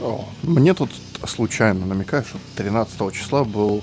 О, 0.00 0.28
мне 0.42 0.74
тут 0.74 0.90
случайно 1.26 1.84
намекают, 1.86 2.26
что 2.26 2.38
13 2.56 3.12
числа 3.12 3.44
был 3.44 3.82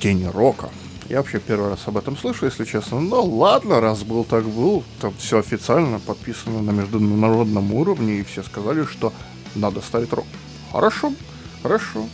День 0.00 0.28
рока. 0.28 0.68
Я 1.08 1.18
вообще 1.18 1.38
первый 1.38 1.70
раз 1.70 1.80
об 1.86 1.96
этом 1.96 2.16
слышу, 2.16 2.46
если 2.46 2.64
честно. 2.64 3.00
Ну 3.00 3.22
ладно, 3.22 3.80
раз 3.80 4.02
был 4.02 4.24
так 4.24 4.44
был, 4.44 4.82
там 5.00 5.14
все 5.18 5.38
официально 5.38 5.98
подписано 6.00 6.60
на 6.60 6.70
международном 6.70 7.72
уровне, 7.72 8.14
и 8.14 8.24
все 8.24 8.42
сказали, 8.42 8.84
что 8.84 9.12
надо 9.54 9.80
ставить 9.80 10.12
рок. 10.12 10.26
Хорошо, 10.70 11.12
хорошо. 11.62 12.06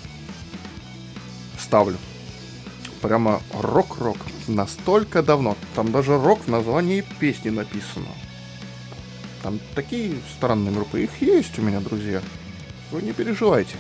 Ставлю. 1.59 1.97
Прямо 3.01 3.41
рок-рок. 3.53 4.19
Настолько 4.49 5.23
давно. 5.23 5.57
Там 5.75 5.93
даже 5.93 6.19
рок 6.19 6.41
в 6.41 6.49
названии 6.49 7.05
песни 7.21 7.51
написано. 7.51 8.09
Там 9.43 9.61
такие 9.75 10.17
странные 10.37 10.75
группы. 10.75 11.03
Их 11.03 11.23
есть 11.23 11.59
у 11.59 11.63
меня, 11.63 11.81
друзья. 11.81 12.23
Вы 12.91 13.03
не 13.03 13.13
переживайте. 13.13 13.77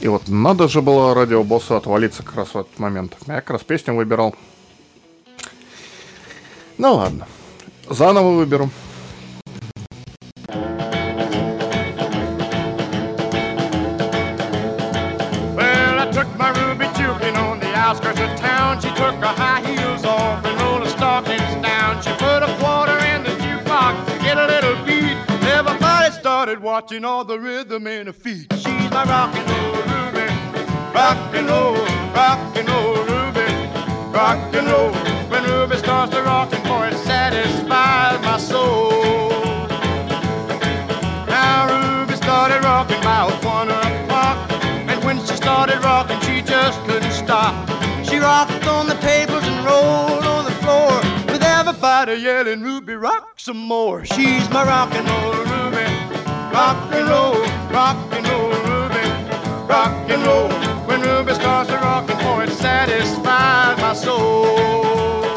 И 0.00 0.06
вот 0.06 0.28
надо 0.28 0.68
же 0.68 0.80
было 0.80 1.14
радиобоссу 1.14 1.74
отвалиться 1.76 2.22
как 2.22 2.36
раз 2.36 2.54
в 2.54 2.58
этот 2.58 2.78
момент. 2.78 3.16
Я 3.26 3.36
как 3.36 3.50
раз 3.50 3.62
песню 3.62 3.94
выбирал. 3.94 4.34
Ну 6.76 6.94
ладно. 6.94 7.26
Заново 7.88 8.32
выберу. 8.36 8.70
Watching 26.78 27.04
all 27.04 27.24
the 27.24 27.36
rhythm 27.36 27.88
in 27.88 28.06
her 28.06 28.12
feet. 28.12 28.46
She's 28.54 28.90
my 28.92 29.02
rock 29.02 29.34
and 29.34 29.50
roll 29.50 29.82
Ruby, 29.90 30.28
rock 30.94 31.18
and 31.34 31.48
roll, 31.48 31.74
rock 32.14 32.56
and 32.56 32.68
roll 32.68 32.94
Ruby, 33.12 33.50
rock 34.16 34.54
and 34.54 34.68
roll. 34.68 34.92
When 35.28 35.42
Ruby 35.42 35.76
starts 35.78 36.14
to 36.14 36.22
rockin', 36.22 36.62
boy, 36.62 36.86
it 36.86 36.98
satisfies 36.98 38.20
my 38.22 38.38
soul. 38.38 38.92
Now 41.26 41.66
Ruby 41.74 42.14
started 42.14 42.62
rocking 42.62 43.00
about 43.00 43.32
one 43.44 43.70
o'clock, 43.70 44.38
and 44.62 45.02
when 45.02 45.18
she 45.26 45.34
started 45.34 45.82
rocking, 45.82 46.20
she 46.20 46.42
just 46.42 46.78
couldn't 46.84 47.10
stop. 47.10 47.54
She 48.06 48.18
rocked 48.18 48.68
on 48.68 48.86
the 48.86 48.98
tables 49.00 49.42
and 49.42 49.66
rolled 49.66 50.22
on 50.22 50.44
the 50.44 50.56
floor, 50.62 50.94
with 51.26 51.42
everybody 51.42 52.14
yelling, 52.14 52.62
"Ruby, 52.62 52.94
rock 52.94 53.40
some 53.40 53.58
more!" 53.58 54.04
She's 54.04 54.48
my 54.50 54.62
rock 54.64 54.92
and 54.94 55.08
roll 55.08 55.34
Ruby, 55.54 55.86
rock 56.58 56.92
and 56.92 57.08
roll, 57.08 57.40
rock 57.70 57.96
and 58.16 58.26
roll 58.26 58.50
Ruby, 58.68 59.06
rock 59.72 59.94
and 60.10 60.22
roll. 60.26 60.48
When 60.88 61.00
Ruby 61.02 61.32
starts 61.34 61.70
to 61.70 61.76
rockin', 61.76 62.18
boy, 62.18 62.46
it 62.46 62.50
satisfies 62.50 63.76
my 63.80 63.94
soul. 63.94 65.27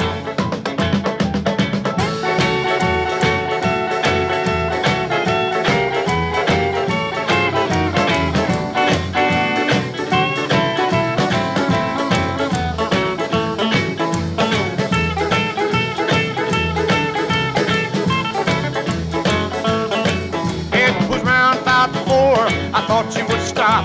I 22.73 22.85
thought 22.87 23.11
she 23.13 23.23
would 23.23 23.41
stop. 23.41 23.83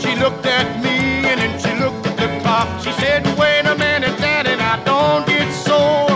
She 0.00 0.14
looked 0.14 0.46
at 0.46 0.82
me 0.82 1.26
and 1.28 1.40
then 1.40 1.58
she 1.58 1.72
looked 1.82 2.06
at 2.06 2.16
the 2.16 2.28
clock. 2.40 2.68
She 2.82 2.92
said, 2.92 3.26
Wait 3.36 3.66
a 3.66 3.76
minute, 3.76 4.16
Daddy, 4.18 4.54
now 4.56 4.76
don't 4.84 5.26
get 5.26 5.52
sore. 5.52 6.10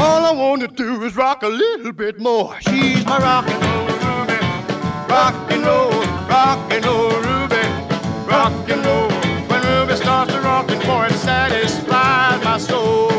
All 0.00 0.24
I 0.24 0.32
want 0.32 0.62
to 0.62 0.68
do 0.68 1.02
is 1.02 1.16
rock 1.16 1.42
a 1.42 1.48
little 1.48 1.92
bit 1.92 2.20
more. 2.20 2.54
She's 2.60 3.04
my 3.04 3.18
rock 3.18 3.46
and 3.48 3.62
roll 3.64 3.86
Ruby. 4.04 4.38
Rock 5.10 5.34
and 5.50 5.64
roll, 5.64 6.00
rock 6.28 6.72
and 6.72 6.84
roll 6.86 7.10
Ruby. 7.28 7.66
Rock 8.30 8.70
and 8.70 8.84
roll. 8.86 9.10
When 9.48 9.60
Ruby 9.62 9.96
starts 9.96 10.32
to 10.32 10.40
rockin', 10.40 10.78
boy, 10.86 11.06
it 11.06 11.18
satisfies 11.18 12.44
my 12.44 12.58
soul. 12.58 13.13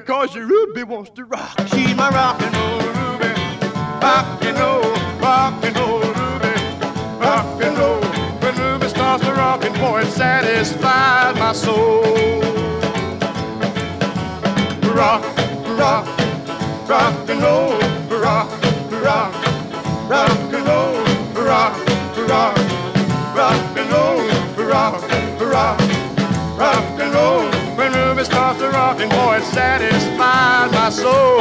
Alone, 0.00 0.06
Daddy, 0.06 0.06
cause 0.06 0.34
your 0.34 0.46
Ruby 0.46 0.82
wants 0.84 1.10
to 1.10 1.24
rock. 1.24 1.58
She's 1.68 1.94
my 1.96 2.08
rock 2.10 2.40
and 2.40 2.56
roll 2.56 2.80
Ruby. 2.80 3.32
Rock 4.02 4.44
and 4.44 4.58
roll, 4.58 4.92
rock 5.20 5.64
and 5.64 5.76
roll 5.76 6.00
Ruby. 6.00 6.54
Rock 7.20 7.62
and 7.62 7.78
roll. 7.78 8.00
When 8.40 8.56
Ruby 8.56 8.88
starts 8.88 9.24
to 9.24 9.32
rockin', 9.32 9.72
boy, 9.74 10.00
it 10.02 10.12
satisfies 10.12 11.38
my 11.38 11.52
soul. 11.52 12.02
Rock, 14.94 15.22
rock, 15.78 16.06
rock 16.88 17.28
and 17.28 17.42
roll, 17.42 17.78
rock, 18.20 18.50
rock, 18.50 18.69
Ruby 28.70 28.78
starts 28.78 29.00
to 29.00 29.08
rockin', 29.08 29.08
boy, 29.08 29.40
satisfies 29.52 30.72
my 30.72 30.90
soul. 30.90 31.40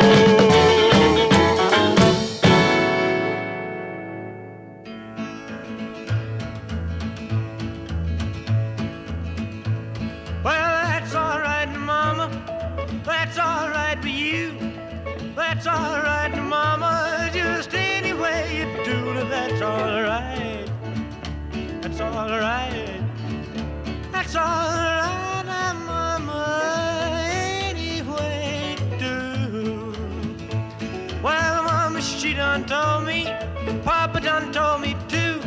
Well, 10.44 10.86
that's 10.86 11.16
all 11.16 11.40
right, 11.40 11.70
Mama. 11.78 12.30
That's 13.04 13.38
all 13.38 13.70
right 13.70 14.00
for 14.02 14.08
you. 14.08 14.58
That's 15.36 15.68
all 15.68 16.02
right, 16.02 16.36
Mama. 16.36 17.30
Just 17.34 17.74
any 17.74 18.14
way 18.14 18.58
you 18.58 18.84
do 18.84 19.14
that's 19.30 19.62
all 19.62 20.02
right. 20.02 20.66
That's 21.82 22.00
all 22.02 22.30
right. 22.30 23.02
That's 24.12 24.36
all 24.36 24.44
right, 24.44 24.89
Papa 34.20 34.42
done 34.42 34.52
told 34.52 34.82
me 34.82 34.96
too. 35.08 35.42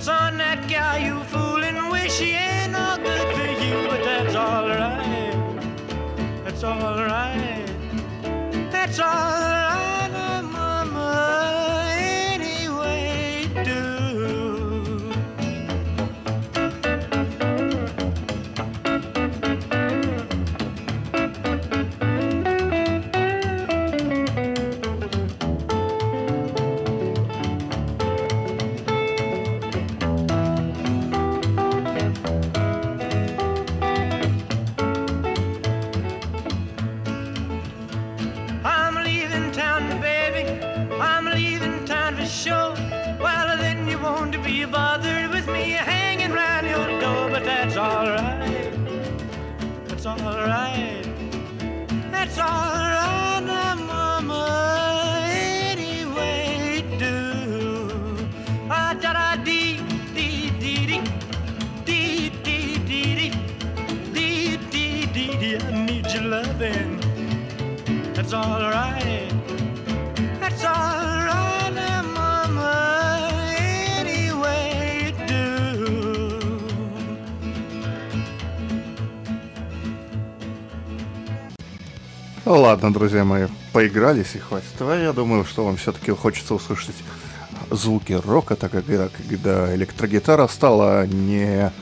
Son, 0.00 0.38
that 0.38 0.66
gal 0.66 0.98
you 0.98 1.22
fooling, 1.24 1.90
wish 1.90 2.12
she 2.12 2.32
ain't 2.32 2.72
no 2.72 2.96
good 2.96 3.36
for 3.36 3.64
you, 3.64 3.88
but 3.88 4.02
that's 4.02 4.34
all 4.34 4.68
right. 4.68 5.32
That's 6.44 6.64
all 6.64 6.96
right. 6.96 7.66
That's 8.72 8.98
all 8.98 9.49
ладно, 82.70 82.92
друзья 82.92 83.24
мои, 83.24 83.48
поигрались 83.72 84.36
и 84.36 84.38
хватит. 84.38 84.68
А 84.78 84.96
я 84.96 85.12
думаю, 85.12 85.44
что 85.44 85.64
вам 85.64 85.76
все-таки 85.76 86.12
хочется 86.12 86.54
услышать 86.54 86.94
звуки 87.68 88.12
рока, 88.12 88.54
так 88.54 88.70
как 88.70 88.84
когда 88.86 89.74
электрогитара 89.74 90.46
стала 90.46 91.04
не 91.04 91.72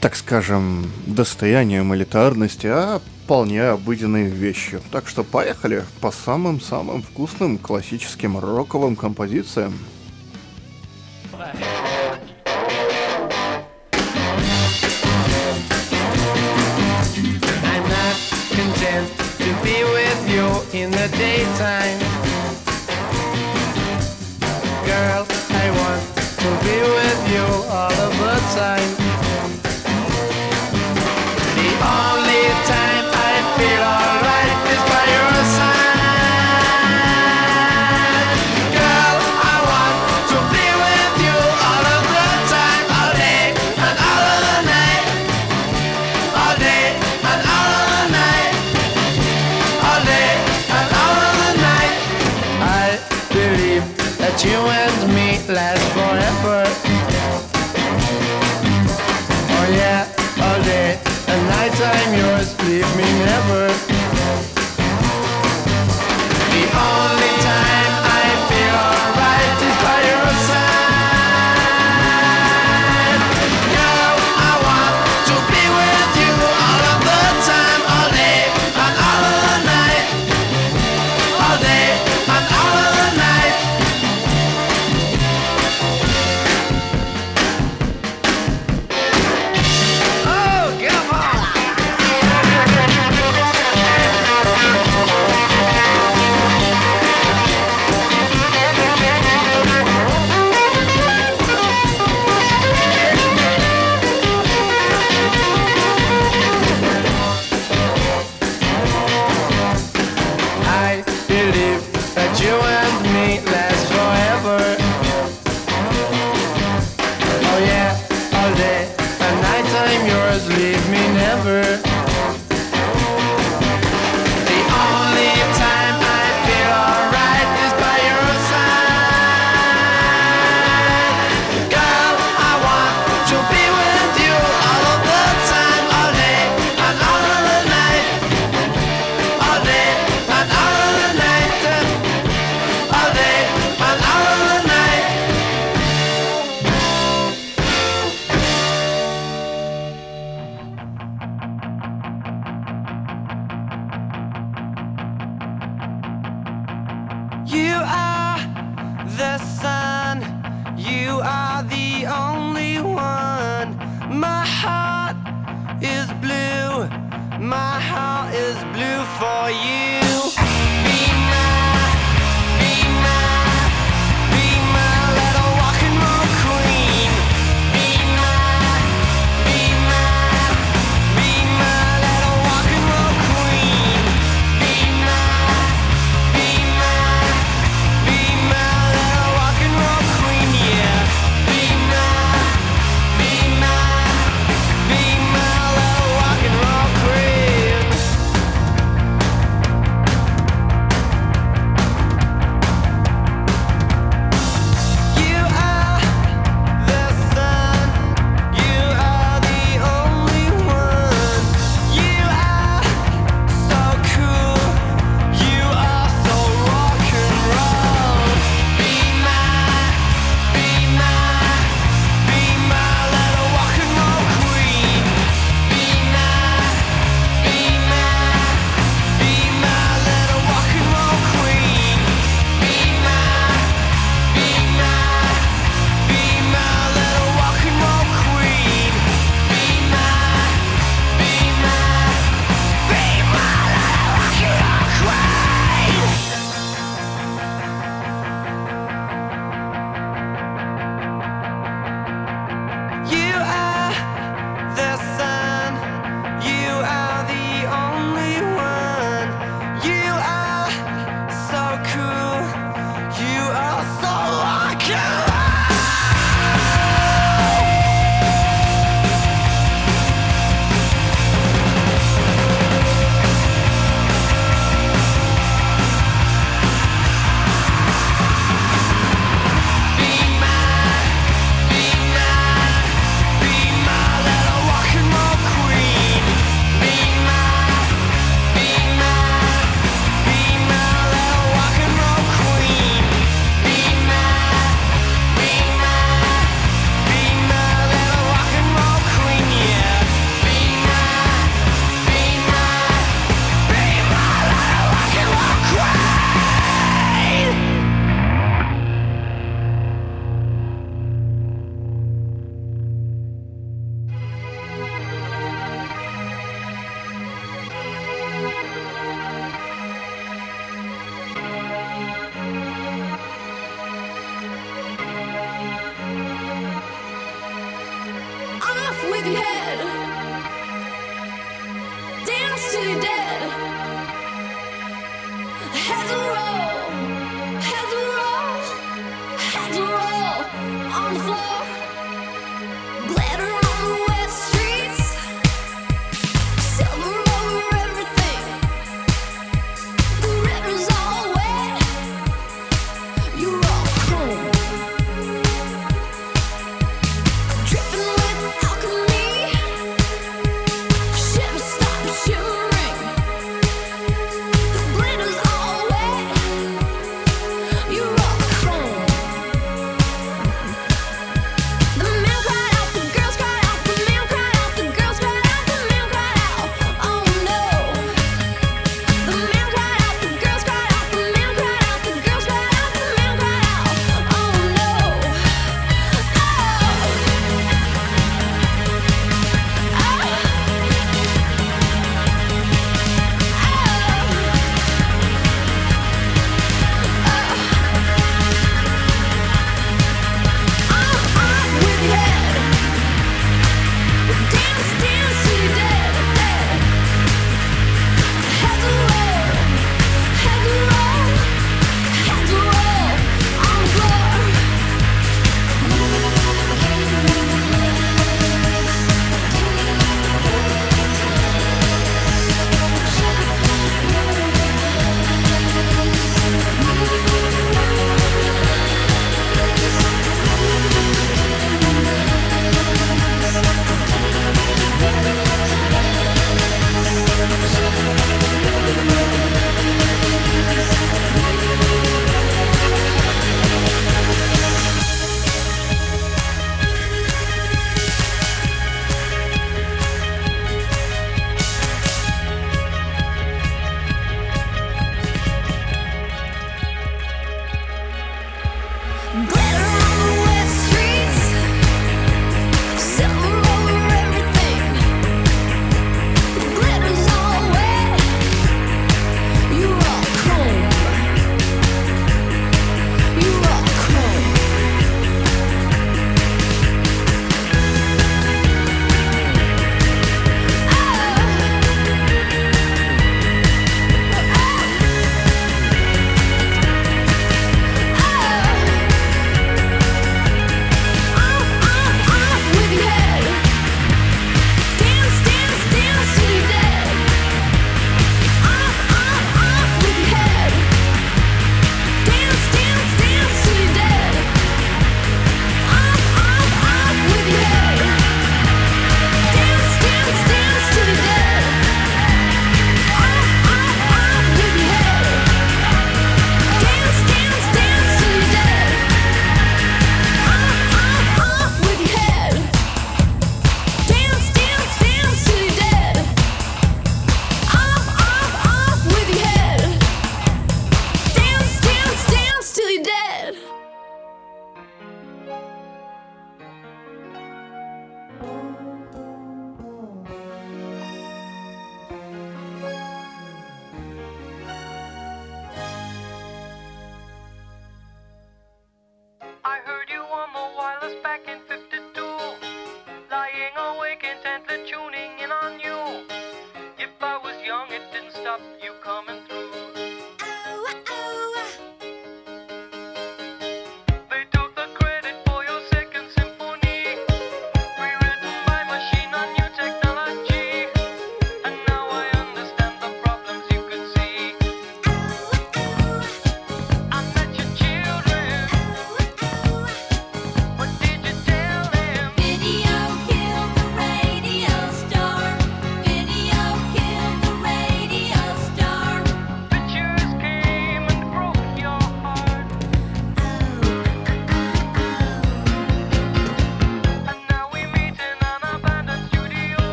так 0.00 0.16
скажем, 0.16 0.84
достоянием 1.06 1.94
элитарности, 1.94 2.66
а 2.66 3.00
вполне 3.24 3.62
обыденной 3.62 4.26
вещью. 4.26 4.82
Так 4.90 5.08
что 5.08 5.24
поехали 5.24 5.82
по 6.02 6.10
самым-самым 6.12 7.02
вкусным 7.02 7.56
классическим 7.56 8.38
роковым 8.38 8.96
композициям. 8.96 9.72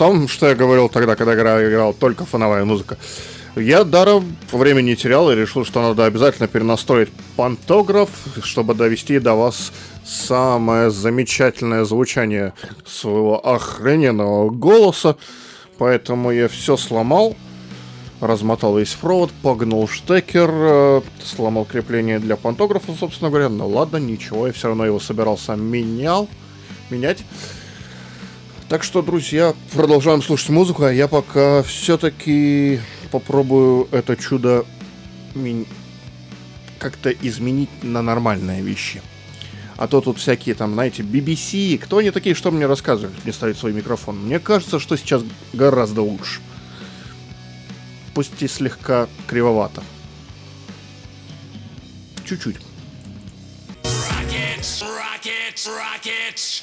том, 0.00 0.28
что 0.28 0.48
я 0.48 0.54
говорил 0.54 0.88
тогда, 0.88 1.14
когда 1.14 1.34
играл, 1.34 1.60
играл 1.60 1.92
только 1.92 2.24
фоновая 2.24 2.64
музыка. 2.64 2.96
Я 3.54 3.84
даром 3.84 4.34
времени 4.50 4.92
не 4.92 4.96
терял 4.96 5.30
и 5.30 5.34
решил, 5.34 5.62
что 5.66 5.82
надо 5.82 6.06
обязательно 6.06 6.48
перенастроить 6.48 7.10
пантограф, 7.36 8.08
чтобы 8.42 8.72
довести 8.74 9.18
до 9.18 9.34
вас 9.34 9.72
самое 10.02 10.90
замечательное 10.90 11.84
звучание 11.84 12.54
своего 12.86 13.46
охрененного 13.46 14.48
голоса. 14.48 15.16
Поэтому 15.76 16.30
я 16.30 16.48
все 16.48 16.78
сломал, 16.78 17.36
размотал 18.22 18.78
весь 18.78 18.94
провод, 18.94 19.30
погнул 19.42 19.86
штекер, 19.86 20.50
э, 20.50 21.00
сломал 21.22 21.66
крепление 21.66 22.20
для 22.20 22.36
пантографа, 22.36 22.94
собственно 22.98 23.28
говоря. 23.28 23.50
Ну 23.50 23.68
ладно, 23.68 23.98
ничего, 23.98 24.46
я 24.46 24.54
все 24.54 24.68
равно 24.68 24.86
его 24.86 24.98
собирался 24.98 25.56
менял, 25.56 26.26
менять. 26.88 27.18
Так 28.70 28.84
что, 28.84 29.02
друзья, 29.02 29.52
продолжаем 29.72 30.22
слушать 30.22 30.50
музыку, 30.50 30.84
а 30.84 30.92
я 30.92 31.08
пока 31.08 31.64
все-таки 31.64 32.78
попробую 33.10 33.88
это 33.90 34.16
чудо 34.16 34.64
как-то 36.78 37.10
изменить 37.10 37.82
на 37.82 38.00
нормальные 38.00 38.62
вещи. 38.62 39.02
А 39.76 39.88
то 39.88 40.00
тут 40.00 40.18
всякие 40.18 40.54
там, 40.54 40.74
знаете, 40.74 41.02
BBC, 41.02 41.78
кто 41.78 41.98
они 41.98 42.12
такие, 42.12 42.36
что 42.36 42.52
мне 42.52 42.66
рассказывают, 42.66 43.24
мне 43.24 43.32
ставить 43.32 43.58
свой 43.58 43.72
микрофон. 43.72 44.16
Мне 44.26 44.38
кажется, 44.38 44.78
что 44.78 44.96
сейчас 44.96 45.24
гораздо 45.52 46.02
лучше. 46.02 46.40
пусть 48.14 48.40
и 48.40 48.46
слегка 48.46 49.08
кривовато. 49.26 49.82
Чуть-чуть. 52.24 52.58
Rockets, 53.82 54.84
rockets, 54.84 55.66
rockets. 55.66 56.59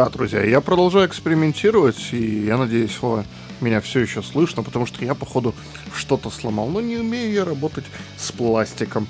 Да, 0.00 0.08
друзья, 0.08 0.42
я 0.42 0.62
продолжаю 0.62 1.06
экспериментировать, 1.06 1.98
и 2.12 2.46
я 2.46 2.56
надеюсь, 2.56 2.96
вы 3.02 3.26
меня 3.60 3.82
все 3.82 4.00
еще 4.00 4.22
слышно, 4.22 4.62
потому 4.62 4.86
что 4.86 5.04
я, 5.04 5.14
походу, 5.14 5.54
что-то 5.94 6.30
сломал. 6.30 6.68
Но 6.68 6.80
не 6.80 6.96
умею 6.96 7.30
я 7.30 7.44
работать 7.44 7.84
с 8.16 8.32
пластиком. 8.32 9.06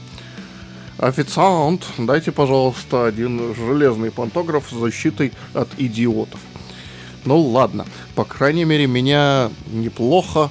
Официант, 0.98 1.86
дайте, 1.96 2.32
пожалуйста, 2.32 3.06
один 3.06 3.54
железный 3.54 4.10
пантограф 4.10 4.68
с 4.68 4.74
защитой 4.74 5.30
от 5.54 5.68
идиотов. 5.78 6.40
Ну 7.24 7.38
ладно, 7.38 7.86
по 8.16 8.24
крайней 8.24 8.64
мере, 8.64 8.88
меня 8.88 9.48
неплохо 9.68 10.50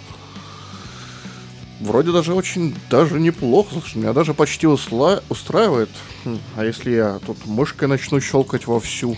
Вроде 1.81 2.13
даже 2.13 2.33
очень, 2.33 2.75
даже 2.89 3.19
неплохо. 3.19 3.71
Слушай, 3.73 3.97
меня 3.97 4.13
даже 4.13 4.33
почти 4.33 4.67
усла- 4.67 5.21
устраивает. 5.27 5.89
Хм, 6.23 6.39
А 6.55 6.63
если 6.63 6.91
я 6.91 7.19
тут 7.25 7.45
мышкой 7.45 7.89
начну 7.89 8.21
щелкать 8.21 8.67
вовсю? 8.67 9.17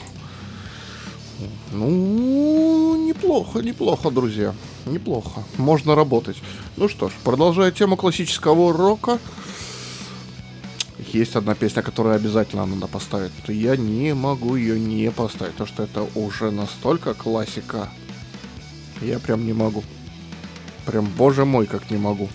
Ну, 1.71 3.07
неплохо, 3.07 3.61
неплохо, 3.61 4.11
друзья. 4.11 4.53
Неплохо. 4.85 5.43
Можно 5.57 5.95
работать. 5.95 6.37
Ну 6.77 6.89
что 6.89 7.09
ж, 7.09 7.13
продолжая 7.23 7.71
тему 7.71 7.95
классического 7.95 8.73
рока. 8.73 9.19
Есть 11.13 11.35
одна 11.35 11.55
песня, 11.55 11.81
которую 11.81 12.15
обязательно 12.15 12.65
надо 12.65 12.87
поставить. 12.87 13.31
Я 13.47 13.75
не 13.75 14.13
могу 14.13 14.55
ее 14.55 14.79
не 14.79 15.11
поставить, 15.11 15.53
потому 15.53 15.67
что 15.67 15.83
это 15.83 16.07
уже 16.15 16.51
настолько 16.51 17.13
классика. 17.13 17.89
Я 19.01 19.19
прям 19.19 19.45
не 19.45 19.53
могу. 19.53 19.83
Прям, 20.85 21.05
боже 21.17 21.45
мой, 21.45 21.65
как 21.67 21.89
не 21.89 21.97
могу. 21.97 22.29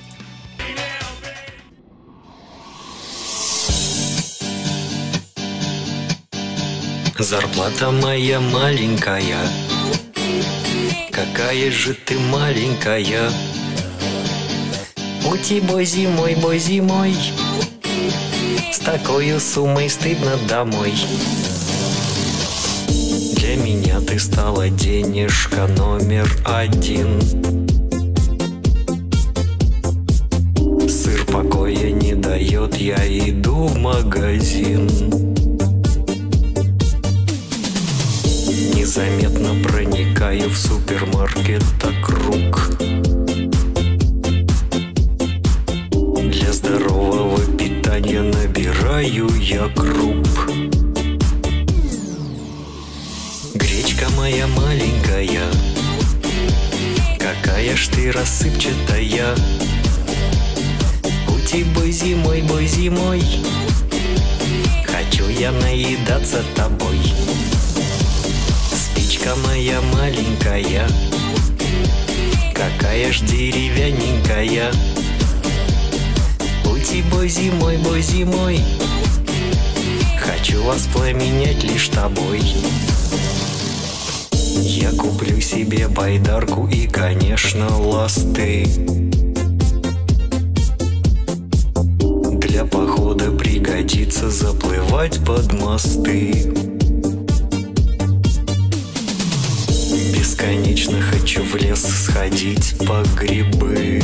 Зарплата 7.18 7.90
моя 7.90 8.40
маленькая. 8.40 9.38
Какая 11.10 11.70
же 11.70 11.94
ты 11.94 12.18
маленькая. 12.18 13.30
Ути 15.24 15.60
бой 15.60 15.86
зимой, 15.86 16.34
бой 16.34 16.58
зимой 16.58 17.14
С 18.70 18.78
такой 18.80 19.40
суммой 19.40 19.88
стыдно 19.88 20.36
домой. 20.46 20.92
Для 22.86 23.56
меня 23.56 24.00
ты 24.00 24.18
стала 24.18 24.68
денежка 24.68 25.68
номер 25.68 26.30
один. 26.44 27.18
Сыр 30.86 31.24
покоя 31.24 31.90
не 31.92 32.14
дает, 32.14 32.76
я 32.76 32.98
иду 33.08 33.68
в 33.68 33.78
магазин 33.78 35.25
Незаметно 38.96 39.54
проникаю 39.62 40.48
в 40.48 40.56
супермаркет 40.56 41.62
круг 42.02 42.70
Для 46.30 46.50
здорового 46.50 47.38
питания 47.58 48.22
набираю 48.22 49.28
я 49.38 49.68
круп. 49.68 50.26
Моя 54.16 54.46
маленькая 54.46 55.42
Какая 57.18 57.76
ж 57.76 57.88
ты 57.88 58.10
рассыпчатая. 58.12 59.34
У 61.28 61.38
тебя 61.46 61.90
зимой, 61.90 62.40
бой 62.40 62.66
зимой 62.66 63.22
Хочу 64.86 65.28
я 65.28 65.52
наедаться 65.52 66.42
тобой 66.54 66.98
Спичка 69.26 69.48
моя 69.48 69.80
маленькая 69.80 70.86
Какая 72.54 73.12
ж 73.12 73.22
деревянненькая 73.22 74.72
У 76.64 76.78
тебя 76.78 77.26
зимой, 77.26 77.76
бой 77.78 78.02
зимой 78.02 78.60
Хочу 80.20 80.62
воспламенять 80.62 81.64
лишь 81.64 81.88
тобой. 81.88 82.40
Я 84.60 84.90
куплю 84.90 85.40
себе 85.40 85.88
байдарку 85.88 86.68
и, 86.68 86.86
конечно, 86.86 87.66
ласты. 87.78 88.64
Для 92.38 92.64
похода 92.64 93.32
пригодится 93.32 94.30
заплывать 94.30 95.18
под 95.24 95.52
мосты 95.52 96.65
Бесконечно 100.46 101.02
хочу 101.02 101.42
в 101.42 101.56
лес 101.56 101.82
сходить 101.82 102.76
по 102.86 103.02
грибы. 103.18 104.00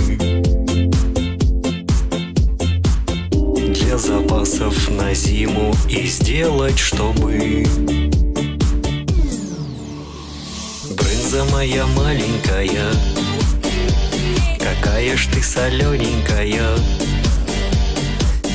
Для 3.73 3.97
запасов 3.97 4.91
на 4.91 5.15
зиму 5.15 5.73
и 5.89 6.05
сделать, 6.05 6.81
чтобы 6.81 7.65
Брынза 10.91 11.45
моя 11.53 11.87
маленькая 11.87 12.91
Какая 14.59 15.17
ж 15.17 15.29
ты 15.33 15.41
солененькая. 15.45 16.77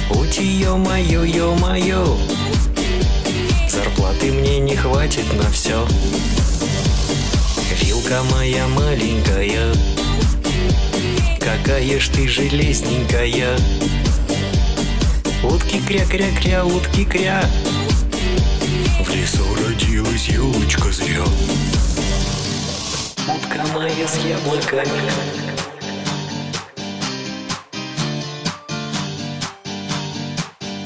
Уть, 0.09 0.39
ё-моё, 0.39 1.23
ё-моё 1.23 2.17
Зарплаты 3.69 4.33
мне 4.33 4.59
не 4.59 4.75
хватит 4.75 5.33
на 5.33 5.49
все 5.51 5.87
Вилка 8.07 8.23
моя 8.31 8.65
маленькая. 8.69 9.73
Какая 11.41 11.99
ж 11.99 12.07
ты 12.07 12.25
железненькая. 12.25 13.57
Утки 15.43 15.81
кря-кря-кря, 15.85 16.63
утки 16.63 17.03
кря. 17.03 17.43
В 19.03 19.13
лесу 19.13 19.43
родилась 19.55 20.29
елочка 20.29 20.89
зря. 20.89 21.23
Утка 23.27 23.65
моя 23.73 24.07
с 24.07 24.15
яблоками. 24.23 25.11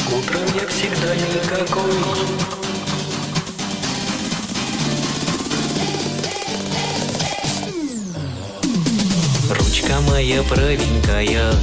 Утром 0.08 0.46
я 0.56 0.68
всегда 0.68 1.16
никакой 1.16 2.51
Моя 10.12 10.44
правенькая. 10.44 11.54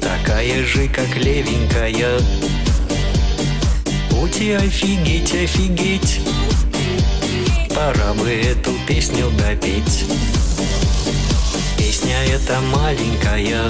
Такая 0.00 0.64
же, 0.64 0.86
как 0.86 1.16
левенькая. 1.16 2.20
Ути, 4.22 4.52
офигеть, 4.52 5.34
офигеть. 5.34 6.20
Пора 7.74 8.14
бы 8.14 8.30
эту 8.30 8.70
песню 8.86 9.28
допеть. 9.30 10.04
Песня 11.76 12.16
эта 12.26 12.60
маленькая. 12.60 13.68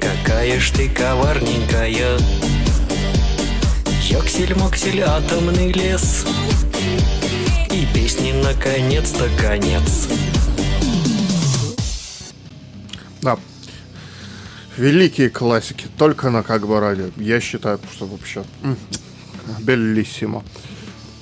Какая 0.00 0.60
ж 0.60 0.70
ты 0.70 0.88
коварненькая. 0.88 2.18
Йоксель-моксель, 4.08 5.00
атомный 5.00 5.72
лес. 5.72 6.24
И 7.72 7.84
песни 7.92 8.30
наконец-то 8.30 9.28
конец 9.40 10.06
Великие 14.78 15.28
классики, 15.28 15.86
только 15.98 16.30
на 16.30 16.44
как 16.44 16.66
бы 16.66 16.78
радио. 16.78 17.06
Я 17.16 17.40
считаю, 17.40 17.80
что 17.92 18.06
вообще 18.06 18.44
беллиссимо. 19.58 20.44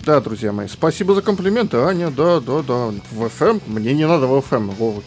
Да, 0.05 0.21
друзья 0.21 0.53
мои, 0.53 0.69
спасибо 0.69 1.14
за 1.14 1.23
комплименты, 1.23 1.79
Аня, 1.79 2.11
да, 2.11 2.40
да, 2.40 2.62
да. 2.62 2.92
В 3.11 3.25
FM? 3.25 3.62
Мне 3.66 3.95
не 3.95 4.07
надо 4.07 4.27
в 4.27 4.35
FM, 4.35 4.75
Вова. 4.77 5.03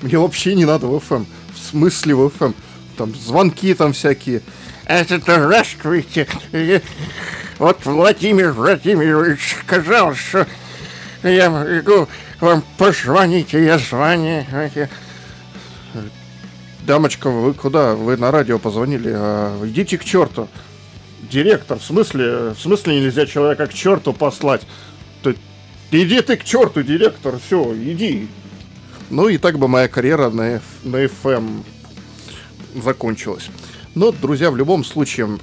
Мне 0.00 0.16
вообще 0.16 0.54
не 0.54 0.64
надо 0.64 0.86
в 0.86 0.94
FM. 0.94 1.26
В 1.52 1.58
смысле 1.58 2.14
в 2.14 2.26
FM? 2.28 2.54
Там 2.96 3.14
звонки 3.16 3.74
там 3.74 3.92
всякие. 3.92 4.42
Это 4.86 5.18
здравствуйте. 5.18 6.28
Вот 7.58 7.84
Владимир 7.84 8.52
Владимирович 8.52 9.56
сказал, 9.66 10.14
что 10.14 10.46
я 11.24 11.50
могу 11.50 12.06
вам 12.40 12.62
позвонить, 12.78 13.52
и 13.54 13.64
я 13.64 13.76
звоню. 13.78 14.46
Дамочка, 16.88 17.28
вы 17.28 17.52
куда? 17.52 17.94
Вы 17.94 18.16
на 18.16 18.30
радио 18.30 18.58
позвонили. 18.58 19.12
А, 19.14 19.62
идите 19.66 19.98
к 19.98 20.04
черту. 20.06 20.48
Директор, 21.30 21.78
в 21.78 21.84
смысле, 21.84 22.54
в 22.54 22.58
смысле 22.58 23.02
нельзя 23.02 23.26
человека 23.26 23.66
к 23.66 23.74
черту 23.74 24.14
послать? 24.14 24.62
Ты- 25.22 25.36
иди 25.90 26.22
ты 26.22 26.38
к 26.38 26.44
черту, 26.44 26.82
директор, 26.82 27.38
все, 27.46 27.74
иди. 27.76 28.26
Ну 29.10 29.28
и 29.28 29.36
так 29.36 29.58
бы 29.58 29.68
моя 29.68 29.86
карьера 29.88 30.30
на, 30.30 30.62
на 30.82 31.04
FM 31.04 31.62
закончилась. 32.82 33.50
Но, 33.94 34.10
друзья, 34.10 34.50
в 34.50 34.56
любом 34.56 34.82
случае, 34.82 35.38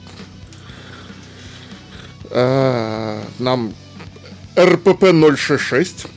э, 2.32 3.22
нам 3.38 3.72
РПП 4.58 5.12
066 5.14 6.08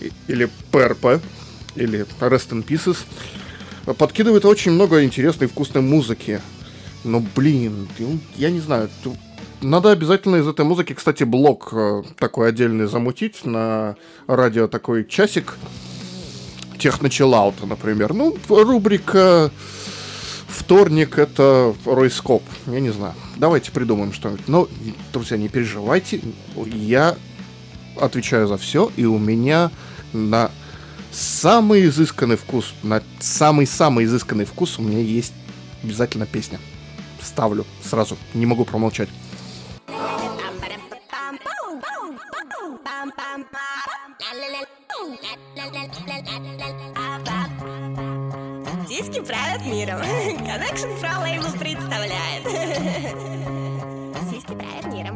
и- 0.00 0.12
или 0.28 0.48
ПРП, 0.70 1.20
или 1.74 2.06
Rest 2.20 2.50
in 2.50 2.64
Pieces, 2.64 2.98
подкидывает 3.94 4.44
очень 4.44 4.72
много 4.72 5.04
интересной 5.04 5.46
вкусной 5.46 5.82
музыки. 5.82 6.40
Но, 7.04 7.22
блин, 7.34 7.88
ну, 7.98 8.18
я 8.36 8.50
не 8.50 8.60
знаю, 8.60 8.90
надо 9.60 9.92
обязательно 9.92 10.36
из 10.36 10.48
этой 10.48 10.64
музыки, 10.64 10.92
кстати, 10.92 11.24
блок 11.24 11.68
э, 11.72 12.02
такой 12.18 12.48
отдельный 12.48 12.86
замутить 12.86 13.44
на 13.44 13.96
радио 14.26 14.66
такой 14.66 15.06
часик 15.06 15.56
техно-чиллаута, 16.78 17.66
например. 17.66 18.12
Ну, 18.12 18.36
рубрика 18.48 19.50
вторник 20.48 21.18
это 21.18 21.74
Ройскоп. 21.84 22.42
Я 22.66 22.80
не 22.80 22.90
знаю. 22.90 23.14
Давайте 23.36 23.70
придумаем 23.70 24.12
что-нибудь. 24.12 24.48
Но, 24.48 24.68
друзья, 25.12 25.36
не 25.36 25.48
переживайте. 25.48 26.20
Я 26.54 27.16
отвечаю 28.00 28.46
за 28.46 28.56
все, 28.56 28.90
и 28.96 29.04
у 29.04 29.18
меня 29.18 29.70
на 30.12 30.50
самый 31.16 31.86
изысканный 31.86 32.36
вкус, 32.36 32.74
на 32.82 33.02
самый-самый 33.18 34.04
изысканный 34.04 34.44
вкус 34.44 34.78
у 34.78 34.82
меня 34.82 35.00
есть 35.00 35.32
обязательно 35.82 36.26
песня. 36.26 36.60
Ставлю 37.20 37.64
сразу, 37.82 38.16
не 38.34 38.46
могу 38.46 38.64
промолчать. 38.64 39.08
Диски 48.88 49.20
правят 49.20 49.66
миром. 49.66 50.00
Connection 50.00 51.00
Pro 51.00 51.22
Label 51.22 51.58
представляет. 51.58 52.44
Сиськи 54.30 54.54
правят 54.54 54.86
миром. 54.92 55.15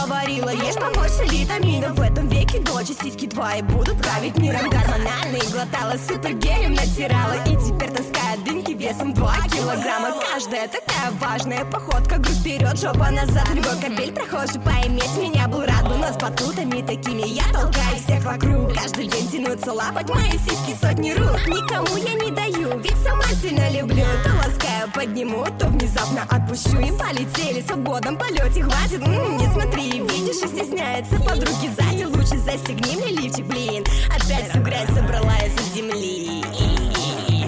Говорила, 0.00 0.50
ешь 0.50 0.74
побольше 0.76 1.24
витаминов. 1.30 1.96
В 1.98 2.00
этом 2.00 2.26
веке 2.28 2.58
дочь 2.60 2.88
сиськи 3.02 3.26
твои 3.26 3.60
будут 3.62 4.00
править 4.02 4.36
миром. 4.38 4.68
Гормональные 4.70 5.42
глотала, 5.52 5.94
супергелем 6.08 6.74
натирала 6.74 7.34
И 7.46 7.56
теперь 7.56 7.90
таскает 7.90 8.42
дынки 8.44 8.72
весом 8.72 9.12
2 9.12 9.34
килограмма. 9.52 10.14
Каждая 10.32 10.68
такая 10.68 11.10
важная 11.20 11.64
походка. 11.66 12.16
Грудь 12.16 12.38
вперед, 12.38 12.78
жопа 12.80 13.10
назад. 13.10 13.48
Любой 13.52 13.76
капель 13.80 14.12
прохожий 14.12 14.60
поиметь 14.60 15.16
меня 15.18 15.46
был 15.48 15.60
рад 15.60 15.82
Но 15.84 16.06
с 16.06 16.16
батутами 16.16 16.80
такими 16.80 17.26
я 17.28 17.44
толкаю 17.52 17.96
всех 18.02 18.24
вокруг. 18.24 18.74
Каждый 18.74 19.06
день 19.06 19.28
тянутся 19.28 19.72
лапать 19.72 20.08
мои 20.08 20.32
сиськи. 20.32 20.76
Сотни 20.80 21.12
рук 21.12 21.46
Никому 21.46 21.96
я 21.98 22.14
не 22.14 22.30
даю, 22.30 22.78
ведь 22.78 22.96
сама 23.04 23.24
сильно 23.42 23.68
люблю. 23.70 24.04
То 24.24 24.30
ласкаю, 24.38 24.90
подниму, 24.94 25.44
то 25.58 25.66
внезапно 25.68 26.22
отпущу. 26.30 26.78
И 26.80 26.90
полетели 26.96 27.60
в 27.60 27.66
свободном 27.66 28.16
полете 28.16 28.62
Хватит, 28.62 29.02
м, 29.06 29.36
не 29.36 29.46
смотри, 29.52 29.89
и 29.90 29.98
видишь, 29.98 30.42
и 30.42 30.48
стесняется 30.48 31.16
подруги 31.20 31.68
сзади. 31.76 32.04
Лучше 32.04 32.38
застегни 32.38 32.96
мне 32.96 33.12
лифчик, 33.12 33.46
блин. 33.46 33.84
Опять 34.06 34.50
всю 34.50 34.60
грязь 34.60 34.88
собрала 34.88 35.36
из-за 35.38 35.74
земли. 35.74 36.44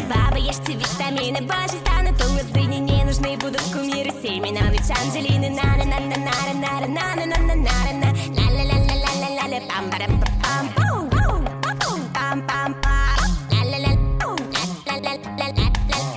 Баба, 0.09 0.39
ешьте 0.39 0.73
витамины, 0.73 1.41
боже, 1.43 1.79
станут 1.81 2.21
умы 2.25 2.43
не 2.83 3.05
нужны 3.05 3.37
будут 3.37 3.63
кумиры 3.73 4.11
с 4.11 4.25
именом 4.25 4.71
Ведь 4.71 4.91
Анджелины 4.91 5.51
на 5.51 5.77
на 5.77 5.85
на 5.85 6.01
на 6.01 6.17
на 6.17 6.33
на 6.33 6.87
на 6.87 6.87
на 6.87 7.17
на 7.17 7.27
на 7.27 7.37
на 7.37 7.55
на 7.55 7.55
на 7.55 8.09
ла 8.37 8.47
ла 8.51 8.65
ла 8.65 8.77
ла 8.89 9.13
ла 9.21 9.29
ла 9.39 9.47
ла 9.49 9.61
пам 9.69 9.91
парам 9.91 10.21
пам 10.21 10.69
пау 10.75 11.09
пам 12.15 12.43
пам 12.43 12.75
пам 12.83 13.21
ла 13.53 13.63
ла 13.65 13.79
ла 13.79 13.93
ла 14.87 15.03
ла 15.05 15.15
ла 15.39 15.47
ла 15.59 15.67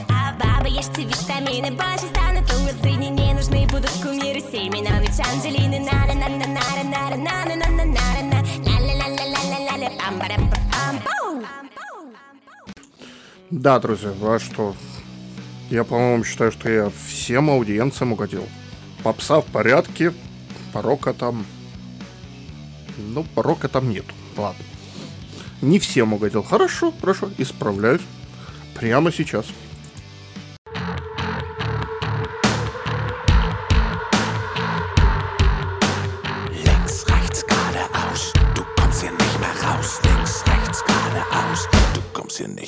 А 0.10 0.34
баба, 0.40 0.68
ешьте 0.68 1.04
витамины, 1.04 1.72
боже, 1.72 2.08
станут 2.10 2.52
умы 2.54 2.72
не 3.10 3.34
нужны 3.34 3.68
будут 3.68 3.92
кумиры 4.02 4.42
с 4.42 4.54
именом 4.54 5.02
Ведь 5.02 5.20
Анджелины 5.20 5.64
да, 13.51 13.80
друзья, 13.80 14.12
а 14.21 14.39
что? 14.39 14.75
Я, 15.69 15.84
по-моему, 15.84 16.23
считаю, 16.23 16.51
что 16.51 16.69
я 16.69 16.91
всем 17.08 17.49
аудиенциям 17.49 18.12
угодил. 18.13 18.43
Попса 19.01 19.39
в 19.39 19.45
порядке, 19.45 20.13
порока 20.73 21.13
там... 21.13 21.45
Ну, 22.97 23.23
порока 23.36 23.69
там 23.69 23.89
нет. 23.89 24.06
Ладно. 24.36 24.63
Не 25.62 25.80
всем 25.80 26.13
угодил. 26.13 26.43
Хорошо, 26.43 26.93
хорошо, 26.99 27.30
исправляюсь. 27.38 28.01
Прямо 28.78 29.12
сейчас. 29.12 29.45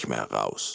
mehr 0.08 0.28
raus. 0.32 0.72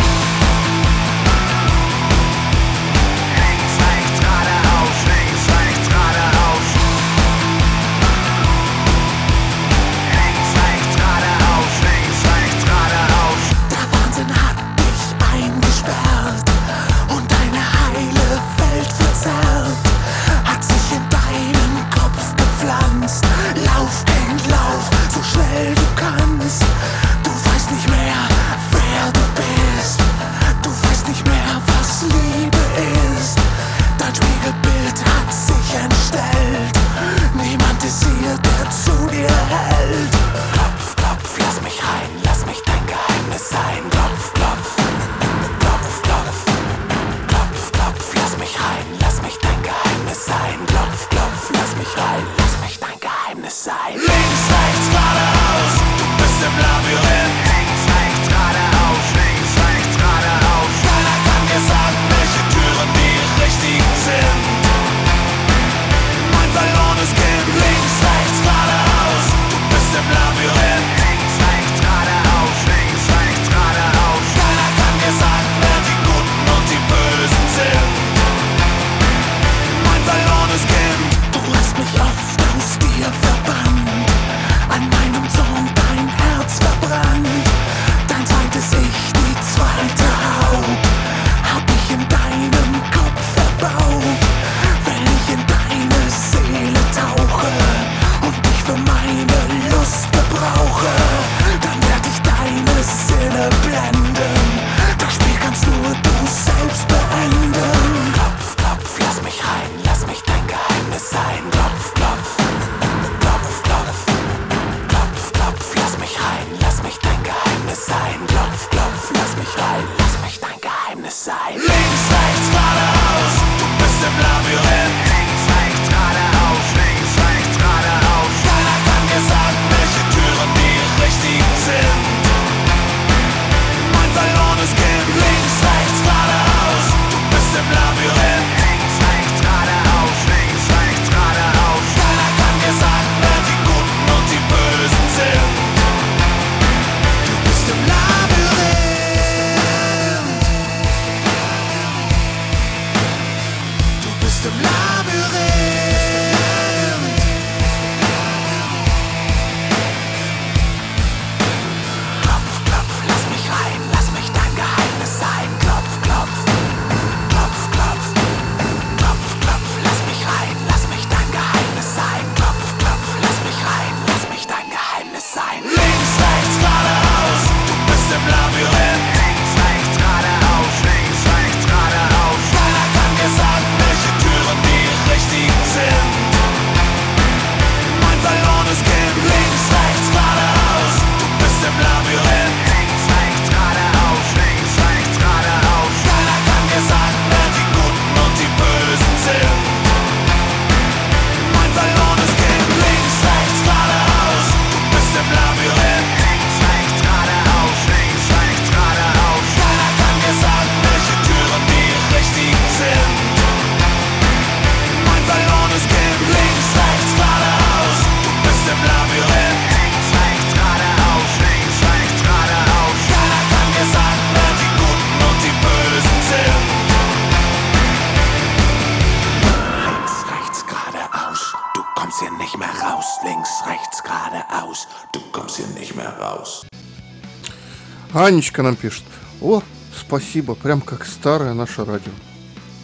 Анечка 238.22 238.62
нам 238.62 238.76
пишет. 238.76 239.02
О, 239.40 239.62
спасибо, 239.92 240.54
прям 240.54 240.80
как 240.80 241.04
старое 241.06 241.54
наше 241.54 241.84
радио. 241.84 242.12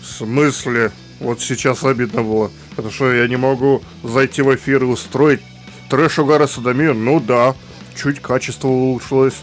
В 0.03 0.07
смысле? 0.07 0.91
Вот 1.21 1.41
сейчас 1.41 1.85
обидно 1.85 2.25
было. 2.25 2.51
Потому 2.71 2.93
что 2.93 3.13
я 3.13 3.29
не 3.29 3.37
могу 3.37 3.81
зайти 4.03 4.43
в 4.43 4.53
эфир 4.53 4.83
и 4.83 4.87
устроить 4.87 5.41
трэш 5.91 6.19
угара 6.19 6.49
садомию. 6.49 6.95
Ну 6.95 7.21
да, 7.21 7.55
чуть 7.95 8.21
качество 8.21 8.67
улучшилось. 8.67 9.37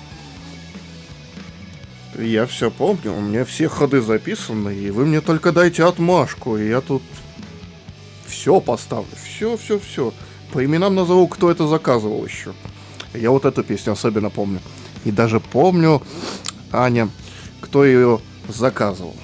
Я 2.20 2.46
все 2.46 2.70
помню, 2.70 3.14
у 3.14 3.22
меня 3.22 3.46
все 3.46 3.70
ходы 3.70 4.02
записаны, 4.02 4.76
и 4.76 4.91
вы 4.91 5.06
мне 5.06 5.22
только 5.22 5.54
дайте 5.54 5.86
отмашку, 5.86 6.58
и 6.58 6.68
я 6.68 6.82
тут 6.82 7.04
все 8.26 8.60
поставлю, 8.60 9.10
все, 9.22 9.56
все, 9.56 9.80
все. 9.80 10.14
По 10.52 10.64
именам 10.64 10.96
назову, 10.96 11.28
кто 11.28 11.52
это 11.52 11.68
заказывал 11.68 12.26
еще. 12.26 12.54
Я 13.14 13.32
вот 13.32 13.46
эту 13.46 13.64
песню 13.64 13.93
особенно 13.93 14.30
помню. 14.30 14.60
И 15.06 15.12
даже 15.12 15.39
помню, 15.39 16.01
Аня, 16.72 17.10
кто 17.62 17.86
ее 17.86 18.20
заказывал. 18.49 19.16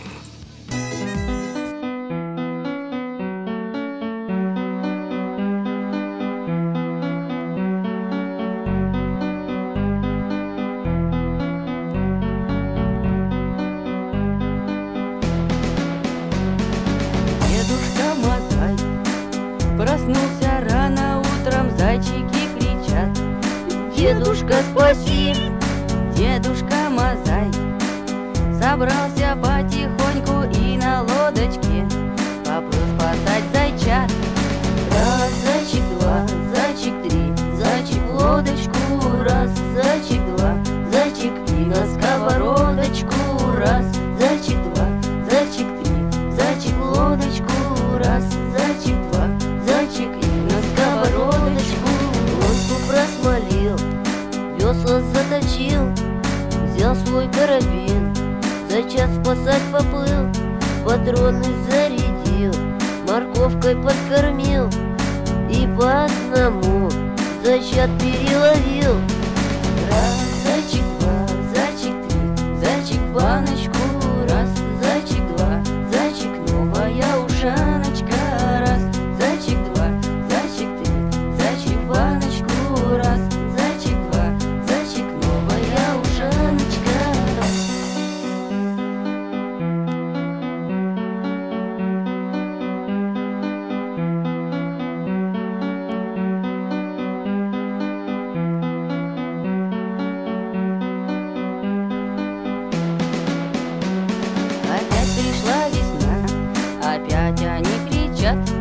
kaldı. 108.32 108.61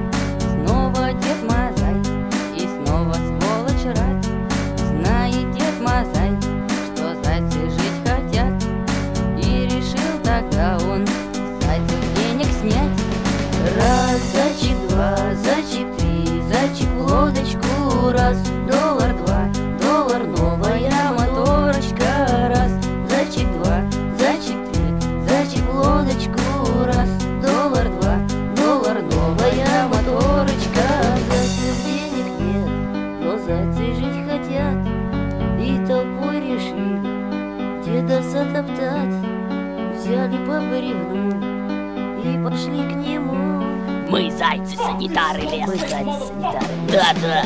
Мы 44.50 44.56
зайцы-санитары 44.56 45.42
леса. 45.42 45.66
Мы 45.66 45.78
зайцы-санитары 45.78 46.74
Да-да. 46.88 47.44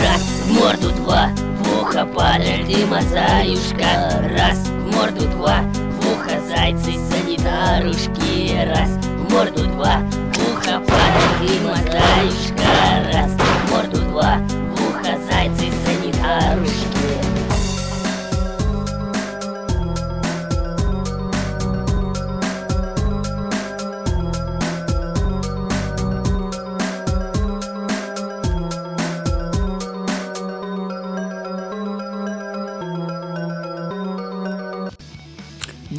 Раз 0.00 0.20
в 0.20 0.52
морду 0.52 0.90
два, 0.96 1.28
в 1.62 1.82
ухо 1.82 2.06
падаль 2.06 2.66
ты 2.66 2.86
мазаюшка. 2.86 4.20
Раз 4.36 4.58
в 4.66 4.96
морду 4.96 5.28
два, 5.28 5.60
в 5.62 6.12
ухо 6.12 6.40
зайцы 6.48 6.94
санитарушки. 7.08 8.56
Раз 8.66 8.90
в 9.04 9.32
морду 9.32 9.64
два, 9.68 10.00
в 10.34 10.52
ухо 10.52 10.80
падаль 10.80 11.38
ты 11.38 11.60
мазаюшка. 11.60 13.12
Раз 13.12 13.30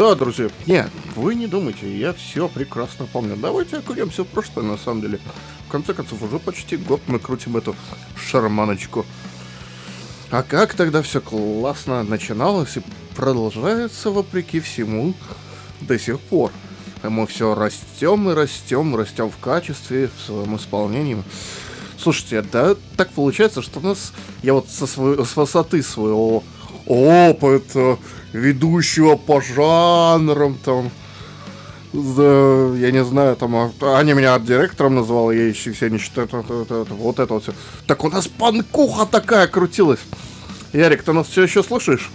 Да, 0.01 0.15
друзья, 0.15 0.49
нет, 0.65 0.89
вы 1.15 1.35
не 1.35 1.45
думайте, 1.45 1.95
я 1.95 2.13
все 2.13 2.47
прекрасно 2.47 3.05
помню. 3.05 3.35
Давайте 3.35 3.77
окунемся 3.77 4.23
в 4.23 4.27
прошлое, 4.29 4.65
на 4.65 4.75
самом 4.75 5.01
деле. 5.01 5.19
В 5.67 5.71
конце 5.71 5.93
концов, 5.93 6.23
уже 6.23 6.39
почти 6.39 6.75
год 6.75 7.01
мы 7.05 7.19
крутим 7.19 7.55
эту 7.55 7.75
шарманочку. 8.15 9.05
А 10.31 10.41
как 10.41 10.73
тогда 10.73 11.03
все 11.03 11.21
классно 11.21 12.01
начиналось 12.01 12.77
и 12.77 12.81
продолжается, 13.15 14.09
вопреки 14.09 14.59
всему, 14.59 15.13
до 15.81 15.99
сих 15.99 16.19
пор. 16.19 16.51
Мы 17.03 17.27
все 17.27 17.53
растем 17.53 18.27
и 18.27 18.33
растем, 18.33 18.95
растем 18.95 19.29
в 19.29 19.37
качестве, 19.37 20.09
в 20.17 20.25
своем 20.25 20.55
исполнении. 20.55 21.23
Слушайте, 21.99 22.41
да 22.41 22.75
так 22.97 23.11
получается, 23.11 23.61
что 23.61 23.79
у 23.79 23.83
нас, 23.83 24.13
я 24.41 24.55
вот 24.55 24.67
со 24.67 24.87
своей, 24.87 25.23
с 25.23 25.35
высоты 25.35 25.83
своего 25.83 26.43
опыта, 26.91 27.97
ведущего 28.33 29.15
по 29.15 29.41
жанрам, 29.41 30.57
там, 30.63 30.91
да, 31.93 32.75
я 32.77 32.91
не 32.91 33.03
знаю, 33.03 33.35
там, 33.35 33.55
а- 33.55 33.71
Аня 33.97 34.13
меня 34.13 34.37
директором 34.39 34.95
называла, 34.95 35.31
я 35.31 35.47
еще 35.47 35.71
все 35.71 35.89
не 35.89 35.97
считаю, 35.97 36.27
это- 36.27 36.37
это- 36.39 36.81
это- 36.81 36.93
вот 36.93 37.19
это 37.19 37.33
вот 37.33 37.43
все. 37.43 37.53
Так 37.87 38.03
у 38.03 38.09
нас 38.09 38.27
панкуха 38.27 39.05
такая 39.05 39.47
крутилась. 39.47 39.99
Ярик, 40.73 41.03
ты 41.03 41.13
нас 41.13 41.27
все 41.27 41.43
еще 41.43 41.63
слушаешь? 41.63 42.09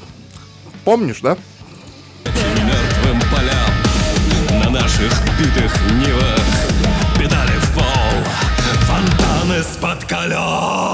Помнишь, 0.84 1.20
да? 1.22 1.36
мертвым 2.24 3.20
полям 3.30 4.62
На 4.64 4.70
наших 4.70 5.12
битых 5.38 5.72
нивах 5.92 6.40
Педали 7.18 7.56
в 7.60 7.74
пол 7.74 7.84
Фонтаны 8.86 9.60
из-под 9.60 10.04
колес 10.04 10.85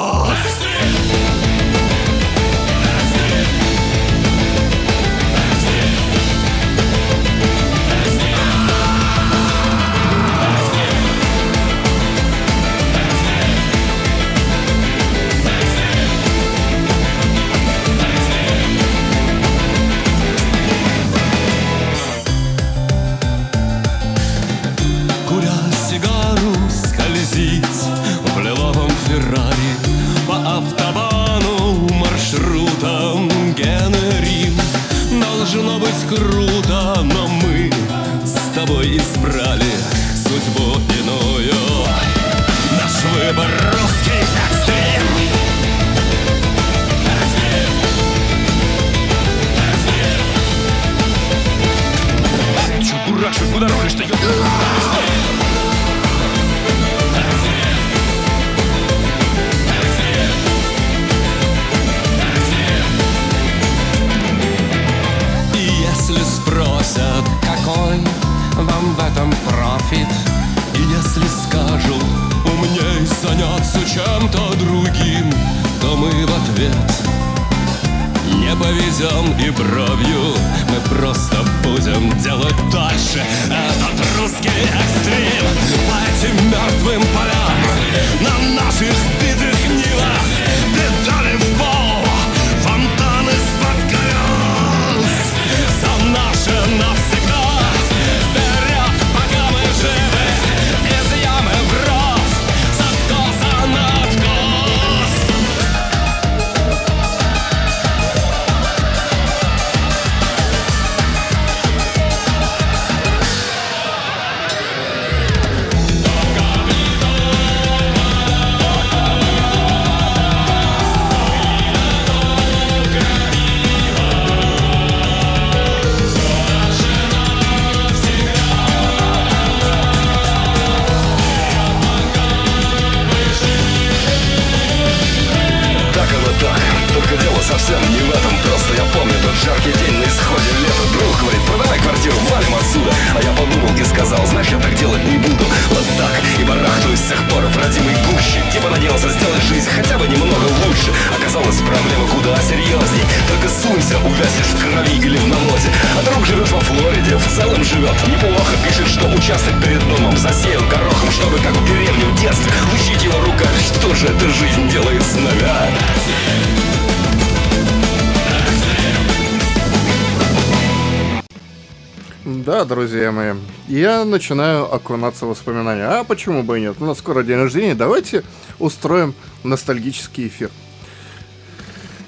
начинаю 174.11 174.73
окунаться 174.73 175.27
в 175.27 175.31
воспоминания. 175.31 175.85
А 175.87 176.05
почему 176.05 176.43
бы 176.43 176.59
и 176.59 176.61
нет? 176.63 176.77
У 176.81 176.85
нас 176.85 176.99
скоро 176.99 177.23
день 177.23 177.37
рождения, 177.37 177.75
давайте 177.75 178.25
устроим 178.59 179.15
ностальгический 179.45 180.29
эфир. 180.29 180.51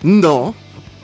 Но 0.02 0.54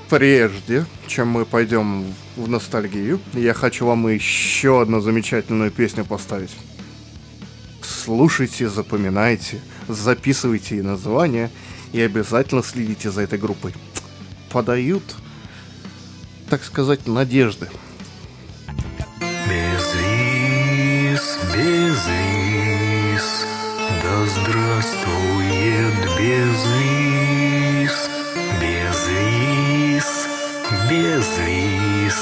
прежде, 0.08 0.84
чем 1.06 1.28
мы 1.28 1.44
пойдем 1.44 2.04
в 2.36 2.48
ностальгию, 2.48 3.20
я 3.32 3.54
хочу 3.54 3.86
вам 3.86 4.08
еще 4.08 4.82
одну 4.82 5.00
замечательную 5.00 5.70
песню 5.70 6.04
поставить. 6.04 6.50
Слушайте, 7.82 8.68
запоминайте, 8.68 9.60
записывайте 9.88 10.76
и 10.76 10.82
название, 10.82 11.50
и 11.92 12.00
обязательно 12.00 12.62
следите 12.62 13.10
за 13.10 13.22
этой 13.22 13.38
группой. 13.38 13.74
Подают, 14.50 15.02
так 16.48 16.64
сказать, 16.64 17.06
надежды. 17.06 17.68
Безвиз, 21.52 23.46
да 24.02 24.26
здравствует 24.26 26.00
безвиз, 26.18 27.94
безвиз, 28.60 30.28
безвиз, 30.88 32.18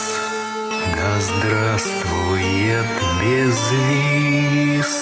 да 0.97 1.21
здравствует 1.21 2.87
безвиз. 3.21 4.93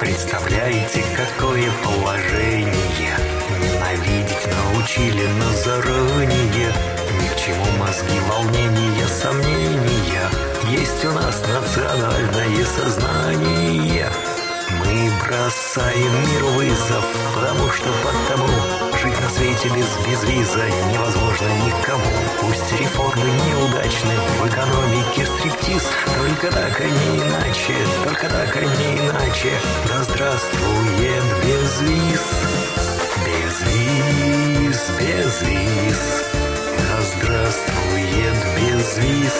Представляете, 0.00 1.04
какое 1.16 1.70
положение 1.84 2.25
мозги, 7.96 8.20
волнения, 8.28 9.06
сомнения. 9.06 10.30
Есть 10.70 11.04
у 11.04 11.12
нас 11.12 11.42
национальное 11.46 12.64
сознание. 12.64 14.10
Мы 14.80 15.10
бросаем 15.24 16.12
мир 16.26 16.44
вызов 16.56 17.04
Потому 17.34 17.70
что 17.70 17.88
потому 18.02 18.48
Жить 19.00 19.20
на 19.20 19.30
свете 19.30 19.68
без 19.68 19.86
безвиза 20.06 20.66
невозможно 20.92 21.46
никому. 21.64 22.04
Пусть 22.40 22.80
реформы 22.80 23.24
неудачны 23.24 24.14
в 24.40 24.48
экономике 24.48 25.26
стриптиз. 25.38 25.88
Только 26.16 26.52
так, 26.52 26.80
а 26.80 26.84
не 26.84 27.22
иначе, 27.22 27.76
только 28.04 28.28
так, 28.28 28.56
а 28.56 28.60
не 28.60 28.98
иначе. 28.98 29.52
Да 29.88 30.02
здравствует 30.02 31.24
безвиз. 31.44 32.22
Безвиз, 33.24 34.80
безвиз 34.98 36.45
Здравствует 37.46 38.34
безвиз 38.56 39.32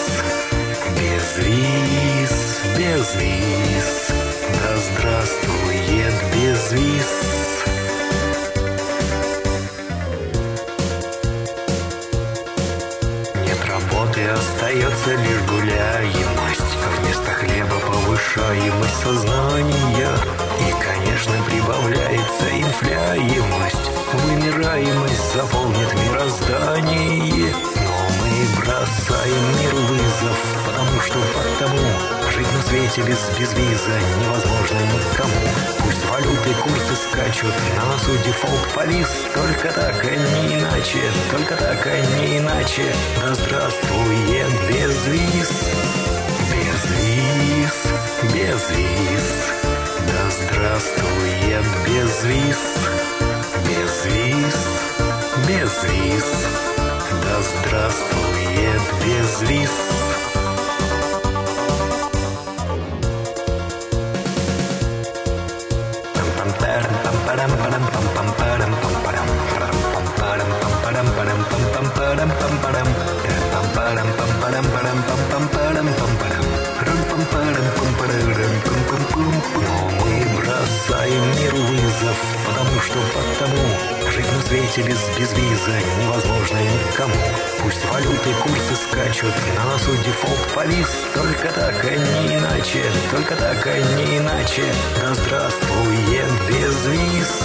Безвиз, 0.95 2.61
безвиз 2.77 4.11
Да 4.63 4.77
здравствует 4.77 6.13
безвиз 6.33 7.09
Нет 13.43 13.65
работы, 13.67 14.21
остается 14.29 15.15
лишь 15.15 15.41
гуляемость. 15.49 16.77
Вместо 17.01 17.31
хлеба 17.33 17.77
повышаемость 17.87 19.03
сознания. 19.03 20.11
И, 20.61 20.71
конечно, 20.81 21.33
прибавляется 21.45 22.45
инфляемость. 22.53 23.91
Вымираемость 24.13 25.33
заполнит 25.33 25.93
мироздание 25.93 27.76
бросаем 28.55 29.59
мир 29.59 29.75
вызов 29.75 30.37
Потому 30.65 31.01
что 31.01 31.19
потому 31.33 31.77
Жить 32.37 32.53
на 32.53 32.61
свете 32.61 33.01
без 33.01 33.17
безвиза 33.39 33.99
невозможно 34.21 34.77
никому. 34.77 35.33
Пусть 35.79 36.05
валюты 36.07 36.53
курсы 36.61 36.95
скачут, 37.09 37.53
на 37.75 37.85
носу 37.85 38.15
дефолт 38.23 38.67
повис. 38.75 39.07
Только 39.33 39.71
так, 39.71 40.05
а 40.05 40.15
не 40.15 40.53
иначе, 40.53 41.01
только 41.31 41.55
так, 41.55 41.87
а 41.87 41.99
не 42.19 42.37
иначе. 42.37 42.93
Да 43.19 43.33
здравствует 43.33 44.51
безвиз 44.69 45.49
Безвиз, 46.51 47.73
безвиз 48.33 49.51
Да 50.05 50.29
здравствует 50.29 51.65
безвиз 51.87 52.57
Безвиз, 53.65 54.55
безвиз 55.47 56.76
Да 57.27 57.41
здравствует 57.41 58.81
безвиз. 59.03 59.69
Мы 79.99 80.15
бросаем 80.35 81.25
мир 81.35 81.55
вызов, 81.55 82.36
потому 82.57 82.81
что 82.81 82.97
потому 83.13 84.11
Жить 84.11 84.31
на 84.33 84.41
свете 84.41 84.81
без 84.81 84.97
безвиза 85.17 85.77
невозможно 86.01 86.57
никому. 86.57 87.13
Пусть 87.61 87.85
валюты 87.91 88.33
курсы 88.41 88.75
скачут, 88.75 89.33
на 89.55 89.65
носу 89.65 89.91
дефолт 89.97 90.39
повис. 90.55 90.87
Только 91.13 91.51
так, 91.51 91.85
а 91.85 91.95
не 91.95 92.35
иначе, 92.35 92.83
только 93.11 93.35
так, 93.35 93.67
а 93.67 93.77
не 93.95 94.17
иначе. 94.17 94.63
Да 94.99 95.13
здравствует 95.13 96.31
безвиз 96.47 97.41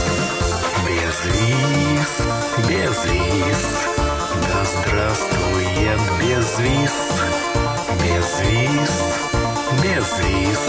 Безвиз, 0.86 2.12
безвиз 2.68 3.62
Да 4.48 4.64
здравствует 4.64 6.00
безвиз 6.20 6.92
Безвиз, 8.02 8.92
безвиз 9.82 10.60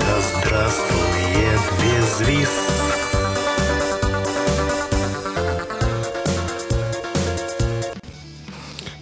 Да 0.00 0.20
здравствует 0.20 1.60
безвиз 1.80 3.15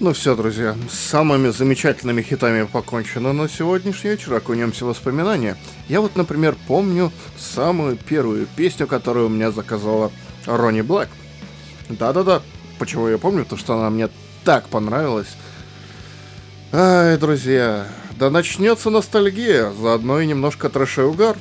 Ну 0.05 0.13
все, 0.13 0.37
друзья, 0.37 0.77
с 0.91 0.99
самыми 0.99 1.49
замечательными 1.49 2.21
хитами 2.21 2.65
покончено 2.71 3.33
на 3.33 3.49
сегодняшний 3.49 4.11
вечер. 4.11 4.35
Окунемся 4.35 4.85
в 4.85 4.89
воспоминания. 4.89 5.57
Я 5.89 6.03
вот, 6.03 6.15
например, 6.15 6.57
помню 6.67 7.11
самую 7.39 7.97
первую 7.97 8.47
песню, 8.55 8.87
которую 8.87 9.29
у 9.29 9.29
меня 9.31 9.51
заказала 9.51 10.13
Ронни 10.45 10.83
Блэк. 10.83 11.09
Да-да-да. 11.89 12.43
Почему 12.79 13.09
я 13.09 13.17
помню? 13.17 13.45
Потому 13.45 13.59
что 13.59 13.79
она 13.79 13.89
мне 13.89 14.11
так 14.45 14.69
понравилась. 14.69 15.35
Ай, 16.71 17.17
друзья, 17.17 17.87
да 18.19 18.29
начнется 18.29 18.91
ностальгия, 18.91 19.71
заодно 19.71 20.21
и 20.21 20.27
немножко 20.27 20.69
трэш 20.69 20.99
и 20.99 21.01
угар. 21.01 21.35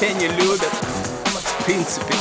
Вообще 0.00 0.14
не 0.14 0.28
любят. 0.28 0.70
В 1.24 1.64
принципе 1.64 2.14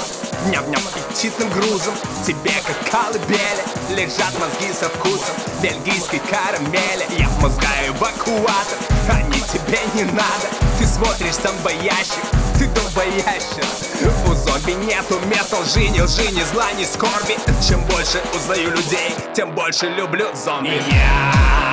Ням-ням 0.48 0.82
аппетитным 0.88 1.48
грузом 1.50 1.94
Тебе 2.26 2.52
как 2.66 2.90
колыбели 2.90 3.64
Лежат 3.90 4.34
мозги 4.40 4.74
со 4.74 4.90
вкусом 4.90 5.36
Бельгийской 5.62 6.20
карамели. 6.20 7.06
Я 7.20 7.28
вмозгаю 7.30 7.94
эвакуатор 7.94 8.78
Они 9.12 9.40
тебе 9.42 9.80
не 9.94 10.06
надо. 10.06 10.48
Ты 10.80 10.88
смотришь 10.88 11.36
зомбоящик 11.36 12.24
Ты 12.58 12.68
долбоящик 12.68 13.64
У 14.28 14.34
зомби 14.34 14.72
нету 14.72 15.20
места 15.28 15.58
лжи, 15.60 15.88
ни 15.90 16.00
лжи, 16.00 16.32
ни 16.32 16.44
зла, 16.52 16.72
ни 16.72 16.84
скорби. 16.84 17.38
Чем 17.68 17.82
больше 17.86 18.24
узнаю 18.34 18.72
людей 18.72 19.14
Тем 19.36 19.52
больше 19.52 19.88
люблю 19.88 20.28
зомби. 20.34 20.82
Я 20.90 21.67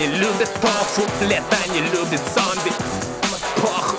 не 0.00 0.06
любят 0.06 0.50
тофу 0.62 1.02
Лето 1.20 1.58
не 1.72 1.80
любит 1.80 2.20
зомби. 2.34 2.72
Похуй 3.60 3.98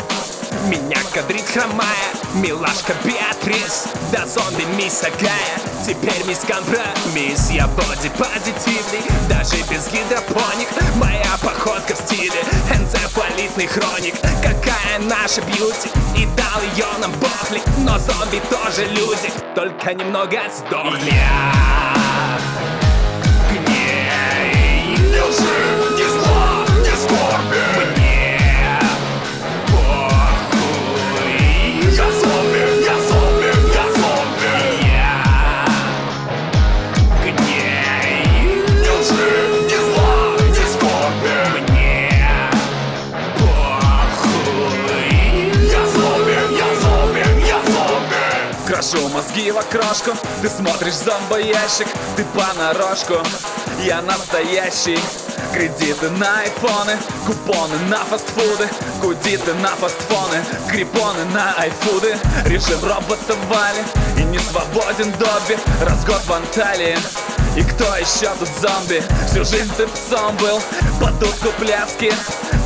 меня 0.68 0.98
кадрит 1.14 1.46
хромая 1.48 2.12
Милашка 2.36 2.94
Беатрис 3.04 3.88
Да 4.12 4.26
зомби 4.26 4.64
мисс 4.78 5.04
Агая. 5.04 5.58
Теперь 5.86 6.26
мисс 6.28 6.40
компромисс 6.40 7.52
Я 7.52 7.68
боди 7.68 8.10
позитивный. 8.18 9.04
Даже 9.30 9.58
без 9.70 9.88
гидропоник 9.88 10.70
Моя 10.96 11.38
походка 11.42 11.94
в 11.94 11.98
стиле 11.98 12.42
Энцефалитный 12.74 13.68
хроник. 13.68 14.16
Какая 14.42 15.00
наша 15.00 15.42
бьюти 15.42 15.90
И 16.18 16.26
дал 16.38 16.62
ее 16.76 16.88
нам 17.00 17.12
Бохли 17.14 17.62
Но 17.78 17.98
зомби 18.00 18.42
тоже 18.50 18.86
люди 18.86 19.32
Только 19.56 19.94
немного 19.94 20.40
сдохли 20.56 22.01
Крашу 48.82 49.10
мозги 49.10 49.52
в 49.52 49.60
окрошку. 49.60 50.12
Ты 50.42 50.50
смотришь 50.50 50.96
зомбоящик 50.96 51.88
Ты 52.18 52.26
понарошку. 52.34 53.14
Я 53.86 54.02
настоящий. 54.02 54.98
Кредиты 55.54 56.10
на 56.10 56.40
айфоны 56.40 56.98
Купоны 57.28 57.78
на 57.90 57.98
фастфуды. 57.98 58.68
Кудиты 59.00 59.54
на 59.56 59.68
фастфоны 59.68 60.44
Крипоны 60.68 61.26
на 61.26 61.54
айфуды. 61.60 62.18
Режим 62.46 62.84
робота 62.84 63.36
Вали 63.50 63.84
И 64.18 64.24
не 64.24 64.40
свободен 64.40 65.12
Добби. 65.12 65.60
Разгод 65.82 66.26
в 66.26 66.34
Анталии. 66.34 66.98
И 67.56 67.62
кто 67.62 67.86
еще 67.98 68.34
тут 68.40 68.50
зомби? 68.60 69.04
Всю 69.28 69.44
жизнь 69.44 69.72
ты 69.78 69.86
псом 69.88 70.36
был, 70.38 70.60
под 71.02 71.20
дудку 71.20 71.50
пляски 71.60 72.12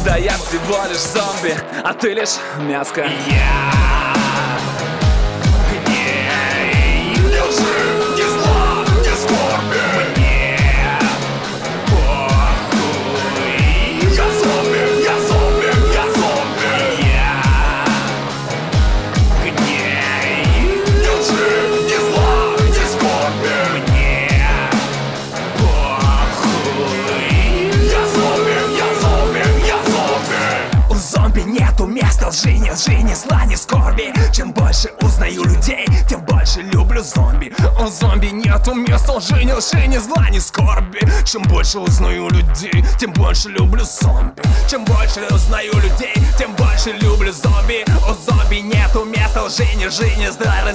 Да 0.06 0.16
я 0.16 0.34
всего 0.38 0.78
лишь 0.88 1.00
зомби, 1.00 1.58
а 1.84 1.94
ты 1.94 2.14
лишь 2.14 2.36
мяско. 2.60 3.02
К 3.04 4.05
лжи, 32.70 33.02
ни 33.02 33.14
зла, 33.14 33.46
ни 33.46 33.56
скорби. 33.56 34.14
Чем 34.34 34.52
больше 34.52 34.90
узнаю 35.02 35.44
людей, 35.44 35.86
тем 36.10 36.22
больше 36.26 36.62
люблю 36.62 37.02
зомби. 37.02 37.54
У 37.80 37.88
зомби 37.88 38.28
нету 38.28 38.74
места 38.74 39.14
лжи, 39.14 39.44
ни 39.88 39.98
зла, 39.98 40.30
ни 40.30 40.40
скорби. 40.40 41.00
Чем 41.26 41.44
больше 41.44 41.80
узнаю 41.80 42.30
людей, 42.30 42.84
тем 43.00 43.14
больше 43.14 43.50
люблю 43.50 43.86
зомби. 43.86 44.42
Чем 44.70 44.84
больше 44.84 45.22
узнаю 45.32 45.74
людей, 45.76 46.14
тем 46.38 46.54
больше 46.56 46.92
люблю 46.92 47.32
зомби. 47.32 47.86
У 48.10 48.14
зомби 48.30 48.56
нету 48.56 49.06
места 49.06 49.44
лжи, 49.44 49.68
ни 49.76 49.86
лжи, 49.86 50.16
ни 50.18 50.28
зла, 50.28 50.56
ни 50.66 50.74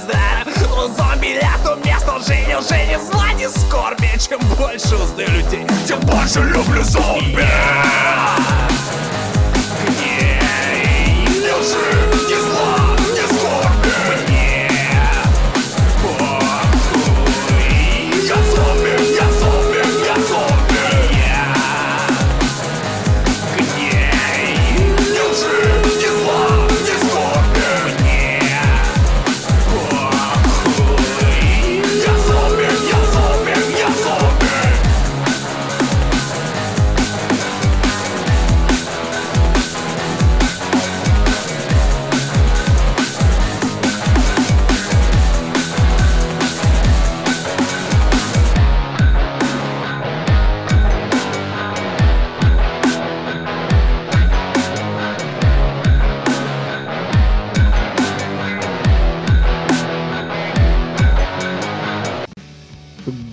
зомби 0.97 1.39
нету 1.41 1.77
места 1.85 2.15
лжи, 2.15 2.37
ни 2.47 2.55
зла, 3.11 3.33
ни 3.33 3.47
скорби. 3.47 4.09
Чем 4.17 4.39
больше 4.57 4.95
узнаю 4.95 5.29
людей, 5.29 5.67
тем 5.87 5.99
больше 6.01 6.39
люблю 6.39 6.83
зомби. 6.83 7.45
ни 7.45 9.10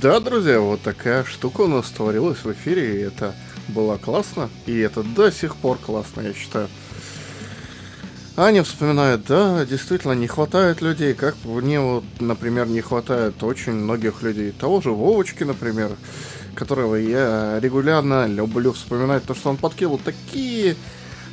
Да, 0.09 0.21
друзья, 0.21 0.59
вот 0.59 0.81
такая 0.81 1.23
штука 1.23 1.61
у 1.61 1.67
нас 1.67 1.91
творилась 1.91 2.43
в 2.43 2.51
эфире, 2.51 2.97
и 2.97 3.05
это 3.05 3.35
было 3.69 3.99
классно, 3.99 4.49
и 4.65 4.79
это 4.79 5.03
до 5.03 5.31
сих 5.31 5.55
пор 5.55 5.77
классно, 5.77 6.23
я 6.23 6.33
считаю. 6.33 6.69
Аня 8.35 8.65
вспоминает, 8.65 9.27
да, 9.27 9.67
действительно, 9.67 10.13
не 10.13 10.27
хватает 10.27 10.81
людей, 10.81 11.13
как 11.13 11.37
мне 11.45 11.79
вот, 11.79 12.05
например, 12.21 12.69
не 12.69 12.81
хватает 12.81 13.43
очень 13.43 13.75
многих 13.75 14.23
людей. 14.23 14.51
Того 14.53 14.81
же 14.81 14.93
Вовочки, 14.93 15.45
например, 15.45 15.91
которого 16.55 16.95
я 16.95 17.61
регулярно 17.61 18.27
люблю 18.27 18.73
вспоминать, 18.73 19.25
то, 19.25 19.35
что 19.35 19.51
он 19.51 19.59
подкинул 19.59 20.01
такие 20.03 20.75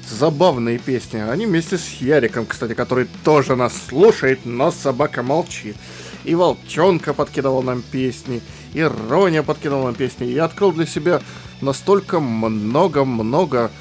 забавные 0.10 0.80
песни. 0.80 1.20
Они 1.20 1.46
вместе 1.46 1.78
с 1.78 1.88
Яриком, 2.02 2.46
кстати, 2.46 2.74
который 2.74 3.08
тоже 3.24 3.56
нас 3.56 3.74
слушает, 3.88 4.42
но 4.44 4.70
собака 4.70 5.24
молчит. 5.24 5.78
И 6.26 6.34
Волчонка 6.34 7.14
подкидывал 7.14 7.62
нам 7.62 7.84
песни, 7.84 8.42
и 8.76 8.82
Роня 8.84 9.42
подкидывал 9.42 9.86
нам 9.86 9.96
песни. 9.96 10.26
Я 10.26 10.46
открыл 10.46 10.74
для 10.74 10.86
себя 10.86 11.22
настолько 11.62 12.20
много-много 12.20 13.72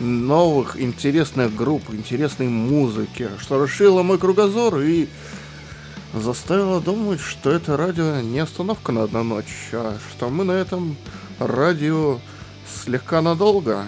новых 0.00 0.80
интересных 0.80 1.54
групп, 1.54 1.84
интересной 1.90 2.48
музыки, 2.48 3.28
что 3.38 3.62
расширило 3.62 4.02
мой 4.02 4.18
кругозор 4.18 4.80
и 4.80 5.08
заставило 6.12 6.80
думать, 6.80 7.20
что 7.20 7.52
это 7.52 7.76
радио 7.76 8.20
не 8.22 8.40
остановка 8.40 8.90
на 8.90 9.04
одну 9.04 9.22
ночь, 9.22 9.68
а 9.72 9.96
что 10.10 10.30
мы 10.30 10.42
на 10.42 10.52
этом 10.52 10.96
радио 11.38 12.18
слегка 12.82 13.22
надолго. 13.22 13.84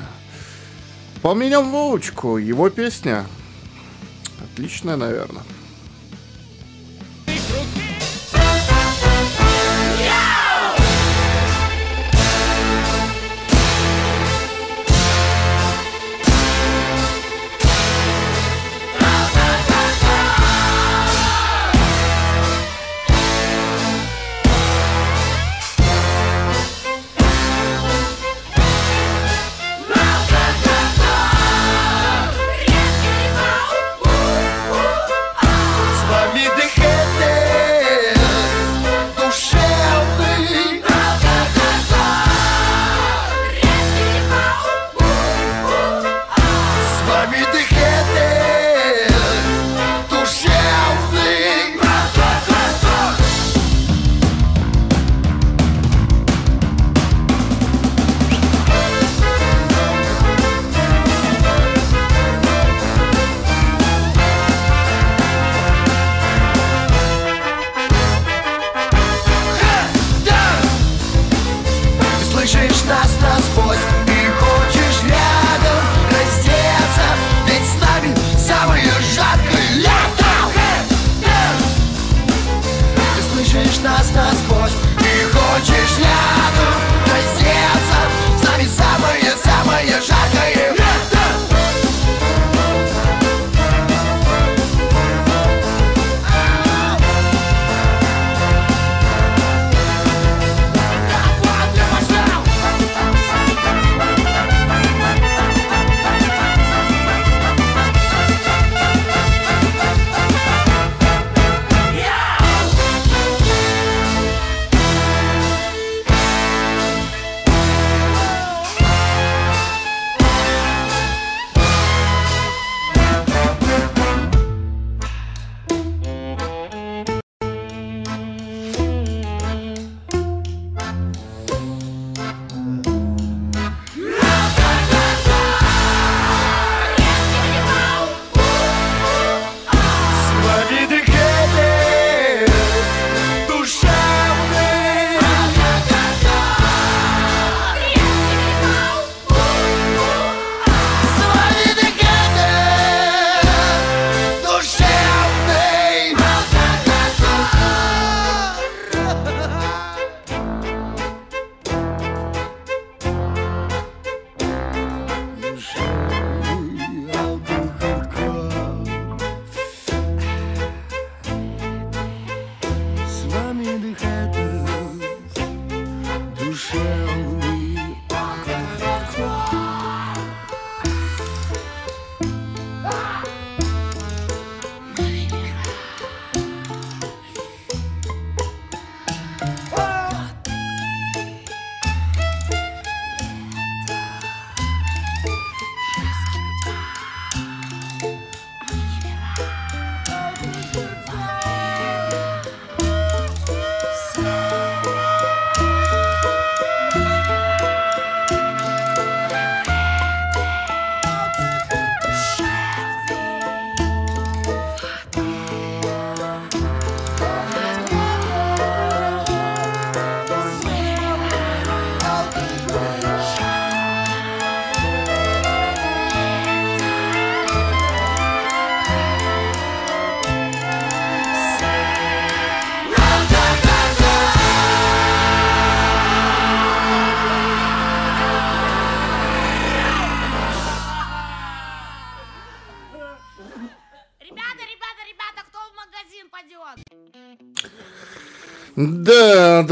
Поменяем 1.23 1.71
Вовочку, 1.71 2.37
его 2.37 2.71
песня. 2.71 3.27
Отличная, 4.41 4.97
наверное. 4.97 5.43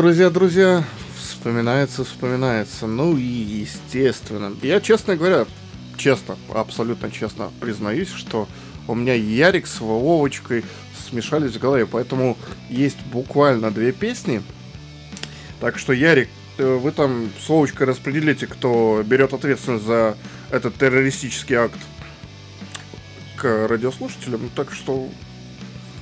Друзья, 0.01 0.31
друзья, 0.31 0.85
вспоминается, 1.15 2.05
вспоминается. 2.05 2.87
Ну 2.87 3.19
и 3.19 3.23
естественно. 3.23 4.51
Я, 4.63 4.81
честно 4.81 5.15
говоря, 5.15 5.45
честно, 5.99 6.39
абсолютно 6.55 7.11
честно 7.11 7.51
признаюсь, 7.61 8.09
что 8.09 8.49
у 8.89 8.95
меня 8.95 9.13
Ярик 9.13 9.67
с 9.67 9.79
Вовочкой 9.79 10.65
смешались 11.07 11.53
в 11.53 11.59
голове, 11.59 11.85
поэтому 11.85 12.39
есть 12.71 12.97
буквально 13.13 13.71
две 13.71 13.93
песни. 13.93 14.43
Так 15.61 15.79
что, 15.79 15.93
Ярик, 15.93 16.31
э, 16.57 16.77
вы 16.77 16.93
там 16.93 17.29
с 17.39 17.47
Вовочкой 17.51 17.87
распределите, 17.87 18.47
кто 18.47 19.03
берет 19.05 19.35
ответственность 19.35 19.85
за 19.85 20.17
этот 20.51 20.77
террористический 20.77 21.57
акт 21.57 21.79
к 23.37 23.69
радиослушателям. 23.69 24.49
Так 24.57 24.73
что 24.73 25.11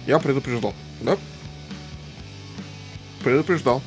я 0.06 0.20
предупреждал, 0.20 0.72
да? 1.00 1.18
Предупреждал. 3.28 3.82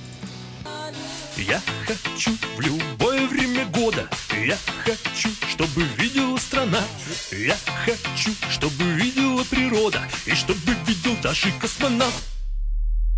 Я 1.36 1.60
хочу 1.88 2.30
в 2.56 2.62
любое 2.62 3.26
время 3.26 3.66
года. 3.66 4.08
Я 4.32 4.56
хочу, 4.86 5.30
чтобы 5.50 5.82
видела 5.98 6.38
страна. 6.38 6.84
Я 7.32 7.58
хочу, 7.84 8.36
чтобы 8.52 8.84
видела 8.94 9.44
природа. 9.46 10.00
И 10.28 10.36
чтобы 10.36 10.76
видел 10.86 11.16
даже 11.24 11.52
космонавт. 11.60 12.24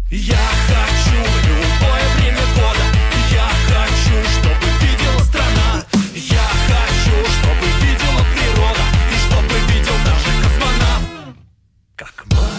Я 0.10 0.40
хочу 0.70 1.18
в 1.22 1.46
любое 1.46 2.16
время 2.16 2.43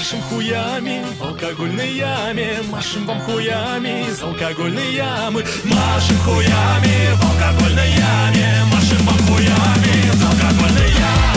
машем 0.05 0.21
хуями 0.29 1.03
в 1.19 1.23
алкогольной 1.25 1.95
яме. 1.95 2.59
Машем 2.71 3.07
вам 3.07 3.21
хуями 3.23 4.07
из 4.07 4.23
алкогольной 4.23 4.93
ямы. 4.93 5.43
Машем 5.65 6.19
хуями 6.19 7.15
в 7.15 7.25
алкогольной 7.25 7.89
яме. 7.89 8.65
Машем 8.71 9.07
вам 9.07 9.19
хуями 9.27 10.13
из 10.13 10.23
алкогольной 10.23 10.91
ямы 10.91 11.34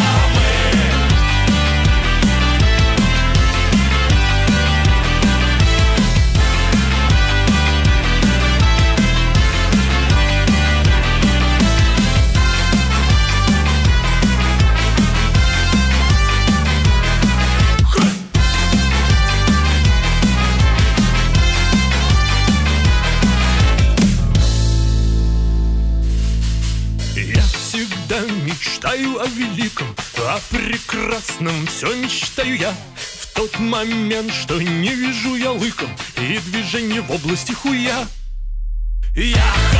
прекрасном 30.68 31.65
все 31.68 31.95
мечтаю 31.95 32.57
я. 32.57 32.74
В 32.97 33.34
тот 33.34 33.57
момент, 33.57 34.34
что 34.34 34.61
не 34.61 34.89
вижу 34.89 35.36
я 35.36 35.51
лыком 35.51 35.89
и 36.18 36.39
движение 36.39 36.99
в 36.99 37.09
области 37.09 37.53
хуя. 37.53 38.05
Я 39.15 39.76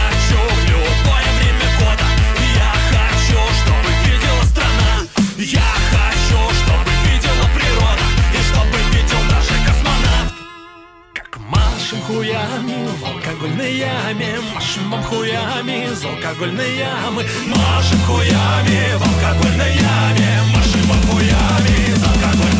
хуями 12.18 12.88
в 12.99 13.05
алкогольной 13.05 13.78
яме 13.78 14.39
Машем 14.53 14.89
вам 14.89 15.03
хуями 15.03 15.86
из 15.86 16.03
алкогольной 16.03 16.78
ямы. 16.78 17.24
Машем 17.45 17.99
хуями 18.07 18.97
в 18.97 19.03
алкогольной 19.03 19.74
яме 19.76 20.41
Машем 20.55 20.82
вам 20.89 21.01
хуями 21.03 21.91
из 21.91 22.03
алкогольной 22.03 22.57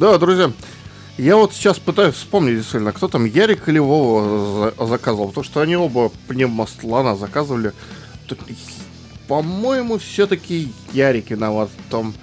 Да, 0.00 0.16
друзья, 0.16 0.50
я 1.18 1.36
вот 1.36 1.52
сейчас 1.52 1.78
пытаюсь 1.78 2.14
вспомнить 2.14 2.56
действительно, 2.56 2.92
кто 2.92 3.06
там, 3.06 3.26
Ярик 3.26 3.68
или 3.68 3.78
Вова 3.78 4.72
за- 4.78 4.86
заказывал, 4.86 5.28
потому 5.28 5.44
что 5.44 5.60
они 5.60 5.76
оба 5.76 6.10
пневмослана 6.26 7.16
заказывали. 7.16 7.74
По-моему, 9.28 9.98
все-таки 9.98 10.72
Ярик 10.94 11.30
виноват 11.30 11.68
в 11.68 11.90
том, 11.90 12.14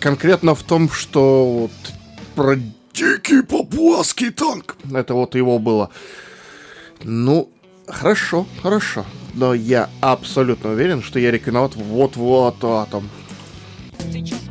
конкретно 0.00 0.54
в 0.54 0.62
том, 0.64 0.90
что 0.90 1.46
вот 1.60 1.92
про 2.34 2.56
дикий 2.92 3.40
папуасский 3.40 4.28
танк, 4.28 4.76
это 4.92 5.14
вот 5.14 5.34
его 5.34 5.58
было. 5.58 5.88
Ну, 7.02 7.48
хорошо, 7.88 8.46
хорошо, 8.62 9.06
но 9.32 9.54
я 9.54 9.88
абсолютно 10.02 10.72
уверен, 10.72 11.02
что 11.02 11.18
Ярик 11.18 11.46
виноват 11.46 11.74
вот-вот 11.74 12.62
в 12.62 12.86
этом. 12.86 13.08
Как 13.98 14.45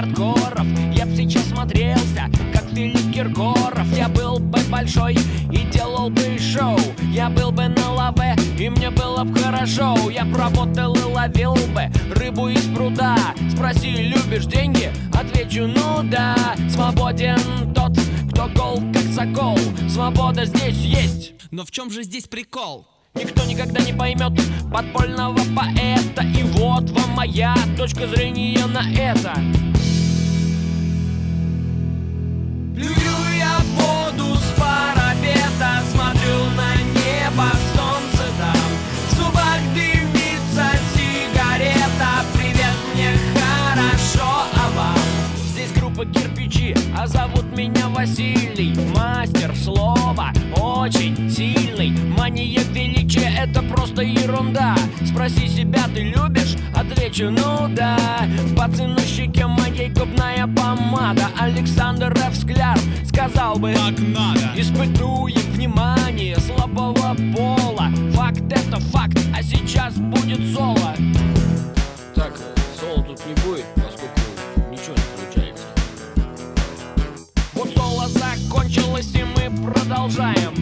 хардкоров. 0.00 0.66
Я 0.94 1.06
б 1.06 1.14
сейчас 1.16 1.44
смотрелся, 1.46 2.30
как 2.52 2.64
Филипп 2.70 3.12
Киркоров. 3.12 3.86
Я 3.96 4.08
был 4.08 4.38
бы 4.38 4.58
большой 4.70 5.14
и 5.52 5.58
делал 5.72 6.10
бы 6.10 6.38
шоу. 6.38 6.78
Я 7.12 7.28
был 7.28 7.50
бы 7.50 7.68
на 7.68 7.92
лаве, 7.92 8.36
и 8.58 8.68
мне 8.70 8.90
было 8.90 9.24
бы 9.24 9.38
хорошо. 9.38 9.96
Я 10.10 10.24
б 10.24 10.36
работал 10.36 10.94
и 10.94 11.02
ловил 11.02 11.54
бы 11.74 11.90
рыбу 12.14 12.48
из 12.48 12.66
пруда. 12.74 13.16
Спроси, 13.50 13.90
любишь 13.90 14.46
деньги? 14.46 14.90
Отвечу, 15.12 15.66
ну 15.66 16.02
да. 16.04 16.34
Свободен 16.70 17.74
тот, 17.74 17.98
кто 18.32 18.48
гол, 18.48 18.82
как 18.92 19.02
сокол. 19.14 19.58
Свобода 19.88 20.44
здесь 20.46 20.76
есть. 20.76 21.34
Но 21.50 21.64
в 21.64 21.70
чем 21.70 21.90
же 21.90 22.04
здесь 22.04 22.26
прикол? 22.26 22.86
Никто 23.14 23.44
никогда 23.44 23.80
не 23.80 23.92
поймет 23.92 24.32
подпольного 24.72 25.38
поэта. 25.56 26.22
И 26.22 26.42
вот 26.44 26.88
вам 26.90 27.10
моя 27.10 27.54
точка 27.76 28.06
зрения 28.06 28.64
на 28.66 28.88
это. 28.92 29.34
Плюю 32.74 33.38
я 33.38 33.58
воду 33.76 34.36
с 34.36 34.58
парапета 34.58 35.82
Смотрю 35.92 36.44
на 36.56 36.76
небо, 36.76 37.50
солнце 37.74 38.24
там. 38.38 38.56
В 39.08 39.14
зубах 39.16 39.60
дымится 39.74 39.99
а 47.00 47.06
зовут 47.06 47.56
меня 47.56 47.88
Василий. 47.88 48.74
Мастер 48.94 49.54
слова, 49.56 50.32
очень 50.54 51.30
сильный. 51.30 51.92
Мания 52.16 52.62
величия 52.72 53.32
это 53.38 53.62
просто 53.62 54.02
ерунда. 54.02 54.74
Спроси 55.06 55.48
себя, 55.48 55.84
ты 55.94 56.02
любишь? 56.02 56.56
Отвечу, 56.74 57.30
ну 57.30 57.68
да. 57.74 57.96
По 58.54 58.68
щеке 59.00 59.46
моей 59.46 59.88
губная 59.88 60.46
помада. 60.46 61.28
Александр 61.38 62.12
Ф. 62.12 62.36
Скляр 62.36 62.78
сказал 63.04 63.56
бы 63.56 63.72
Так 63.72 63.98
надо. 63.98 64.40
Испытуем 64.56 65.40
внимание 65.52 66.36
слабого 66.36 67.16
пола. 67.34 67.88
Факт 68.12 68.42
это 68.50 68.78
факт, 68.78 69.18
а 69.34 69.42
сейчас 69.42 69.94
будет 69.94 70.54
соло 70.54 70.94
Так, 72.14 72.38
соло 72.78 73.02
тут 73.02 73.20
не 73.26 73.34
будет, 73.42 73.64
закончилось 78.50 79.12
и 79.14 79.22
мы 79.22 79.72
продолжаем. 79.72 80.52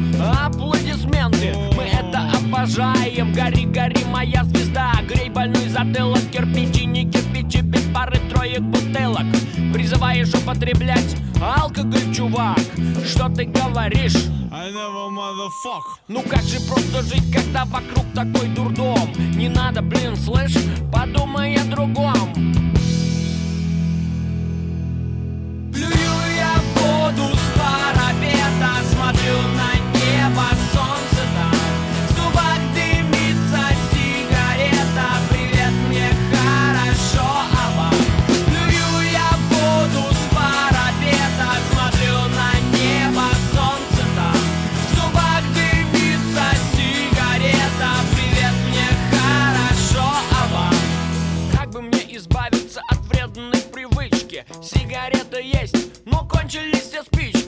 Аплодисменты, 0.45 1.55
мы 1.75 1.85
это 1.85 2.31
обожаем. 2.37 3.33
Гори, 3.33 3.65
гори, 3.65 4.05
моя 4.05 4.45
звезда. 4.45 4.93
Грей 5.09 5.31
больной 5.31 5.69
затылок, 5.69 6.21
кирпичи, 6.31 6.85
не 6.85 7.11
кирпичи 7.11 7.63
Без 7.63 7.83
пары 7.95 8.19
троек 8.31 8.61
бутылок. 8.61 9.25
Призываешь 9.73 10.33
употреблять 10.35 11.17
алкоголь, 11.41 12.15
чувак. 12.15 12.59
Что 13.07 13.29
ты 13.31 13.45
говоришь? 13.45 14.17
I 14.53 14.71
never 14.71 15.09
motherfuck. 15.11 15.85
Ну 16.09 16.23
как 16.23 16.43
же 16.43 16.61
просто 16.69 17.03
жить, 17.03 17.33
когда 17.33 17.65
вокруг 17.65 18.05
такой 18.15 18.49
дурдом? 18.49 19.11
Не 19.35 19.49
надо, 19.49 19.81
блин, 19.81 20.15
слышь, 20.17 20.57
подумай 20.93 21.55
о 21.57 21.65
другом. 21.65 22.35
Плюю 25.73 26.28
воду 27.09 27.35
с 27.35 27.59
парапета 27.59 28.71
Смотрю 28.91 29.39
на 29.57 29.78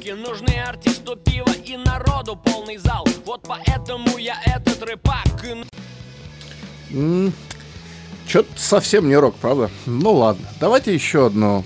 спички 0.01 0.13
Нужны 0.13 0.59
артисту 0.67 1.17
пиво 1.17 1.53
и 1.65 1.77
народу 1.77 2.37
полный 2.37 2.77
зал 2.79 3.07
Вот 3.25 3.43
поэтому 3.47 4.19
я 4.19 4.37
этот 4.45 4.83
рэпак 4.83 5.45
и 6.91 7.31
Что-то 8.27 8.49
совсем 8.57 9.09
не 9.09 9.17
рок, 9.17 9.35
правда? 9.37 9.71
Ну 9.87 10.13
ладно, 10.13 10.47
давайте 10.61 10.95
еще 10.95 11.27
одну 11.27 11.65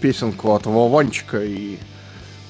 песенку 0.00 0.52
от 0.52 0.66
Вованчика 0.66 1.42
и 1.42 1.78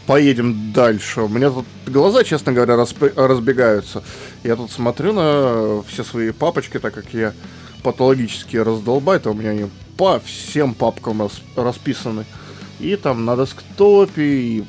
поедем 0.06 0.72
дальше. 0.72 1.22
У 1.22 1.28
меня 1.28 1.50
тут 1.50 1.66
глаза, 1.86 2.24
честно 2.24 2.52
говоря, 2.52 2.76
разбегаются. 2.76 4.02
Я 4.42 4.56
тут 4.56 4.70
смотрю 4.70 5.12
на 5.12 5.82
все 5.88 6.04
свои 6.04 6.32
папочки, 6.32 6.78
так 6.78 6.94
как 6.94 7.14
я 7.14 7.32
патологически 7.82 8.56
раздолбай, 8.56 9.20
то 9.20 9.30
у 9.30 9.34
меня 9.34 9.50
они 9.50 9.70
по 9.96 10.20
всем 10.20 10.74
папкам 10.74 11.22
рас- 11.22 11.42
расписаны. 11.56 12.24
И 12.80 12.96
там 12.96 13.24
на 13.24 13.36
десктопе, 13.36 14.22
и 14.22 14.64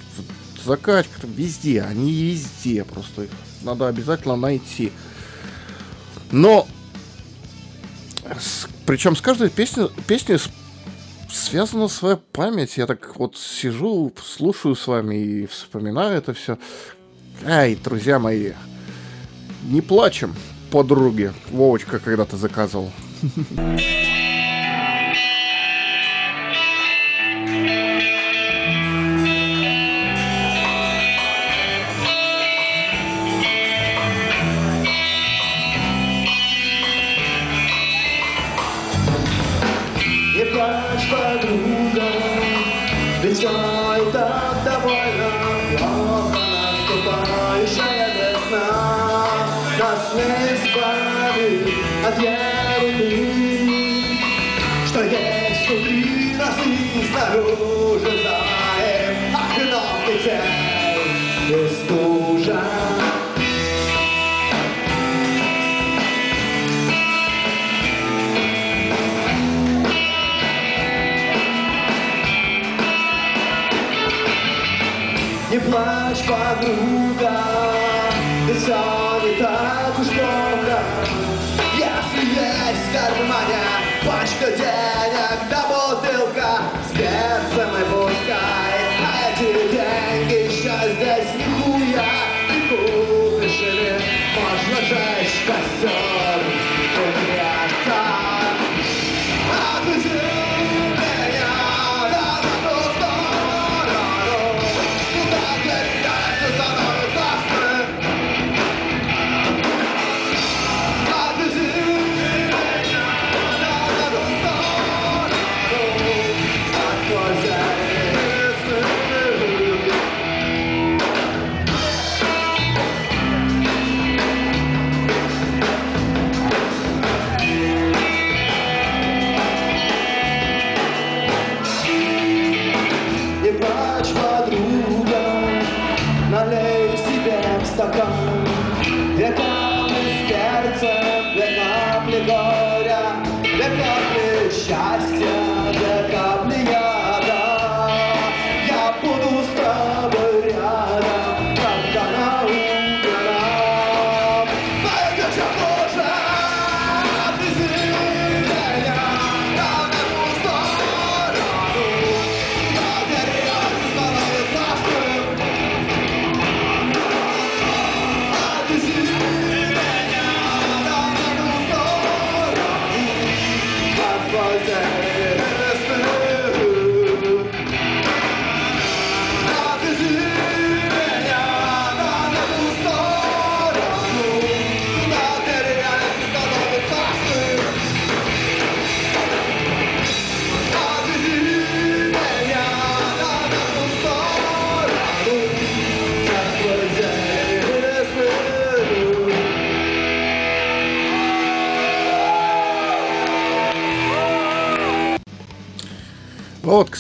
закачках, 0.66 1.24
везде, 1.24 1.82
они 1.82 2.11
везде, 2.11 2.84
просто 2.84 3.24
их 3.24 3.30
надо 3.61 3.88
обязательно 3.88 4.36
найти. 4.36 4.91
Но 6.32 6.68
с- 8.39 8.68
причем 8.86 9.16
с 9.16 9.22
каждой 9.22 9.49
песней, 9.49 9.89
песней 10.07 10.38
связана 11.32 11.88
своя 11.88 12.18
память. 12.32 12.78
Я 12.78 12.86
так 12.88 13.16
вот 13.18 13.38
сижу, 13.38 14.13
слушаю 14.24 14.76
с 14.76 14.88
вами 14.88 15.16
и 15.16 15.45
вспоминаю 15.47 16.18
это 16.18 16.34
все. 16.34 16.57
Ай, 17.45 17.76
друзья 17.76 18.20
мои, 18.20 18.53
не 19.63 19.82
плачем, 19.82 20.34
подруги. 20.72 21.34
Вовочка 21.51 21.99
когда-то 21.99 22.38
заказывал. 22.38 22.91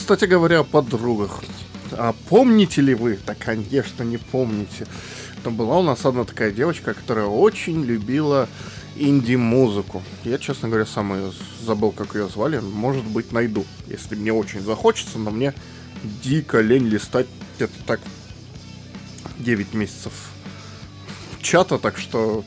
кстати 0.05 0.25
говоря, 0.25 0.59
о 0.59 0.63
подругах. 0.63 1.41
А 1.93 2.13
помните 2.29 2.79
ли 2.79 2.93
вы? 2.93 3.17
Да, 3.25 3.33
конечно, 3.33 4.03
не 4.03 4.17
помните. 4.17 4.85
Там 5.43 5.55
была 5.55 5.79
у 5.79 5.81
нас 5.81 6.05
одна 6.05 6.25
такая 6.25 6.51
девочка, 6.51 6.93
которая 6.93 7.25
очень 7.25 7.83
любила 7.83 8.47
инди-музыку. 8.95 10.03
Я, 10.23 10.37
честно 10.37 10.67
говоря, 10.67 10.85
сам 10.85 11.11
ее 11.15 11.33
забыл, 11.59 11.91
как 11.91 12.13
ее 12.13 12.27
звали. 12.27 12.59
Может 12.59 13.03
быть, 13.03 13.31
найду, 13.31 13.65
если 13.87 14.13
мне 14.13 14.31
очень 14.31 14.61
захочется, 14.61 15.17
но 15.17 15.31
мне 15.31 15.55
дико 16.21 16.61
лень 16.61 16.85
листать 16.85 17.25
это 17.57 17.73
так 17.87 17.99
9 19.39 19.73
месяцев 19.73 20.13
чата, 21.41 21.79
так 21.79 21.97
что... 21.97 22.43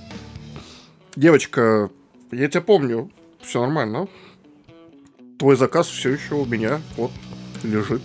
Девочка, 1.17 1.91
я 2.31 2.47
тебя 2.47 2.61
помню, 2.61 3.11
все 3.41 3.61
нормально. 3.61 4.07
Твой 5.41 5.57
заказ 5.57 5.89
все 5.89 6.11
еще 6.11 6.37
у 6.37 6.45
меня, 6.45 6.81
вот, 6.97 7.11
лежит. 7.63 8.03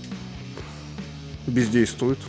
Бездействует. 1.47 2.19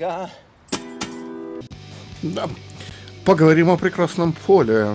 Облака. 0.00 0.30
Да. 2.22 2.48
Поговорим 3.24 3.70
о 3.70 3.76
прекрасном 3.76 4.32
поле. 4.32 4.88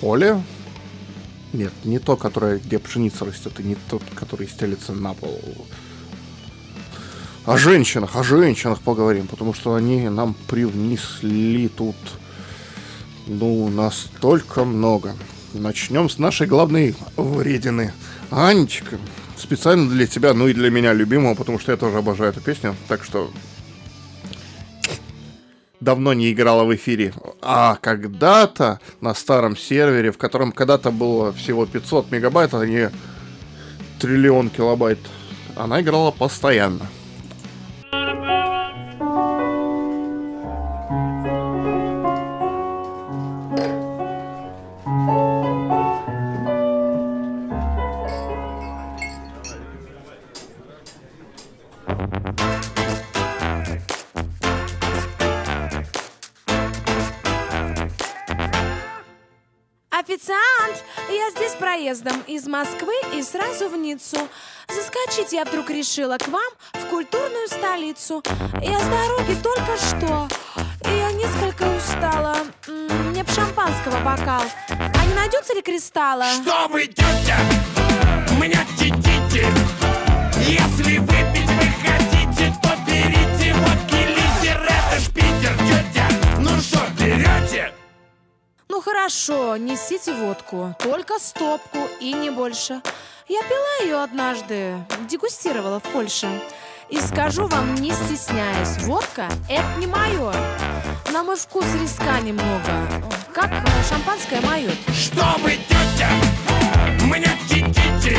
Поле? 0.00 0.42
Нет, 1.52 1.72
не 1.84 1.98
то, 1.98 2.16
которое, 2.16 2.58
где 2.58 2.78
пшеница 2.78 3.24
растет, 3.24 3.60
и 3.60 3.62
не 3.62 3.76
тот, 3.90 4.02
который 4.14 4.48
стелится 4.48 4.92
на 4.92 5.14
пол. 5.14 5.40
О 7.44 7.58
женщинах, 7.58 8.16
о 8.16 8.22
женщинах 8.22 8.80
поговорим, 8.80 9.26
потому 9.26 9.52
что 9.52 9.74
они 9.74 10.08
нам 10.08 10.34
привнесли 10.48 11.68
тут, 11.68 11.96
ну, 13.26 13.68
настолько 13.68 14.64
много. 14.64 15.14
Начнем 15.52 16.08
с 16.08 16.18
нашей 16.18 16.46
главной 16.46 16.94
вредины. 17.16 17.92
Анечка, 18.30 18.98
специально 19.52 19.86
для 19.86 20.06
тебя, 20.06 20.32
ну 20.32 20.48
и 20.48 20.54
для 20.54 20.70
меня 20.70 20.94
любимого, 20.94 21.34
потому 21.34 21.58
что 21.58 21.72
я 21.72 21.78
тоже 21.78 21.98
обожаю 21.98 22.30
эту 22.30 22.40
песню, 22.40 22.74
так 22.88 23.04
что 23.04 23.30
давно 25.78 26.14
не 26.14 26.32
играла 26.32 26.64
в 26.64 26.74
эфире. 26.74 27.12
А 27.42 27.76
когда-то 27.82 28.80
на 29.02 29.14
старом 29.14 29.54
сервере, 29.54 30.10
в 30.10 30.16
котором 30.16 30.52
когда-то 30.52 30.90
было 30.90 31.34
всего 31.34 31.66
500 31.66 32.10
мегабайт, 32.10 32.54
а 32.54 32.64
не 32.64 32.90
триллион 34.00 34.48
килобайт, 34.48 35.00
она 35.54 35.82
играла 35.82 36.12
постоянно. 36.12 36.86
спешила 65.92 66.16
к 66.16 66.26
вам 66.28 66.50
в 66.72 66.88
культурную 66.88 67.48
столицу. 67.48 68.22
Я 68.62 68.80
с 68.80 68.84
дороги 68.84 69.36
только 69.42 69.76
что, 69.76 70.28
и 70.90 70.96
я 70.96 71.12
несколько 71.12 71.64
устала. 71.64 72.36
Мне 72.66 73.22
б 73.22 73.30
шампанского 73.30 73.98
бокал. 74.02 74.42
А 74.70 75.04
не 75.06 75.14
найдется 75.14 75.54
ли 75.54 75.60
кристалла? 75.60 76.24
Что 76.42 76.68
вы, 76.68 76.86
тетя? 76.86 77.36
Меня 78.40 78.64
тетите. 78.78 79.46
Если 80.46 80.98
выпить 80.98 81.50
вы 81.50 81.68
хотите, 81.84 82.54
то 82.62 82.70
берите 82.86 83.52
водки 83.52 84.06
литер. 84.16 84.62
Это 84.62 84.98
ж 84.98 85.08
Питер, 85.08 85.54
тетя. 85.58 86.08
Ну 86.38 86.58
что, 86.60 86.80
берете? 86.98 87.74
Ну 88.68 88.80
хорошо, 88.80 89.58
несите 89.58 90.14
водку, 90.14 90.74
только 90.78 91.18
стопку 91.18 91.81
и 92.02 92.12
не 92.12 92.30
больше. 92.30 92.82
Я 93.28 93.40
пила 93.42 93.84
ее 93.84 94.02
однажды, 94.02 94.76
дегустировала 95.08 95.78
в 95.78 95.84
Польше. 95.84 96.28
И 96.88 97.00
скажу 97.00 97.46
вам, 97.46 97.74
не 97.76 97.92
стесняясь, 97.92 98.82
водка– 98.82 99.28
это 99.48 99.64
не 99.78 99.86
мое. 99.86 100.34
На 101.12 101.22
мой 101.22 101.36
вкус 101.36 101.64
риска 101.80 102.20
немного, 102.20 102.72
как 103.32 103.50
шампанское 103.88 104.40
мое. 104.40 104.70
Чтобы 104.92 105.52
тетя 105.68 106.10
мне 107.04 107.30
тетите 107.48 108.18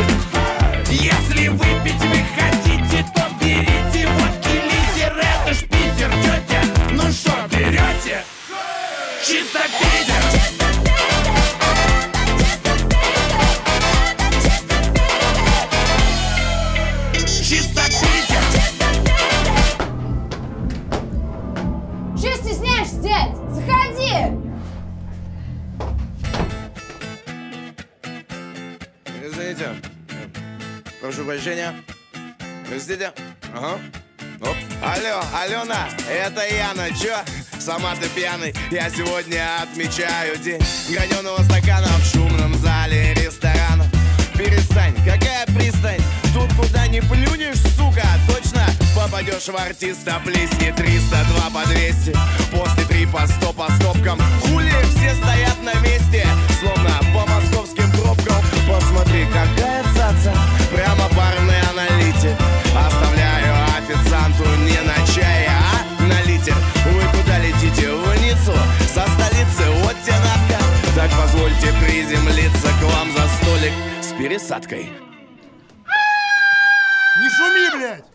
Если 0.89 1.49
выпить 1.49 2.01
вы 2.01 2.23
хотите, 2.35 2.62
Простите. 32.93 33.11
Ага. 33.55 33.79
Оп. 34.41 34.55
Алло, 34.83 35.23
Алена, 35.41 35.87
это 36.07 36.45
Яна. 36.45 36.89
Чё? 36.91 37.17
Сама 37.59 37.95
ты 37.95 38.07
пьяный. 38.09 38.53
Я 38.69 38.89
сегодня 38.91 39.63
отмечаю 39.63 40.37
день 40.37 40.61
граненого 40.89 41.41
стакана 41.43 41.87
в 41.87 42.05
шумном 42.05 42.53
зале 42.55 43.15
ресторана. 43.15 43.85
Перестань, 44.37 44.93
какая 44.97 45.45
пристань? 45.47 46.01
Тут 46.35 46.53
куда 46.53 46.85
не 46.87 47.01
плюнешь, 47.01 47.61
сука, 47.75 48.05
точно 48.27 48.63
попадешь 48.95 49.47
в 49.47 49.55
артиста. 49.55 50.21
Плесни 50.23 50.71
302 50.71 51.49
по 51.49 51.67
200, 51.67 52.15
после 52.51 52.83
3 52.85 53.05
по 53.07 53.25
100 53.25 53.53
по 53.53 53.71
стопкам. 53.71 54.19
Хули 54.41 54.71
все 54.95 55.15
стоят 55.15 55.59
на 55.63 55.73
месте, 55.79 56.27
словно 56.59 56.99
по 57.11 57.25
московским 57.27 57.89
пробкам. 57.91 58.43
Посмотри, 58.69 59.25
какая 59.25 59.83
цаца, 59.95 60.33
прямо 60.71 61.09
парный 61.09 61.61
аналитик. 61.71 62.52
Официанту 64.33 64.63
не 64.63 64.81
на 64.81 64.95
чай, 65.07 65.47
а 65.47 66.03
на 66.03 66.21
литер. 66.23 66.55
Вы 66.85 67.01
куда 67.17 67.39
летите? 67.39 67.89
В 67.91 68.21
Ниццу? 68.21 68.53
Со 68.87 69.07
столицы? 69.07 69.63
Надка. 70.05 70.63
Так 70.95 71.11
позвольте 71.11 71.73
приземлиться 71.83 72.67
к 72.67 72.83
вам 72.83 73.11
за 73.11 73.27
столик 73.27 73.73
с 74.01 74.11
пересадкой. 74.17 74.89
Не 77.19 77.29
шуми, 77.29 77.77
блядь! 77.77 78.05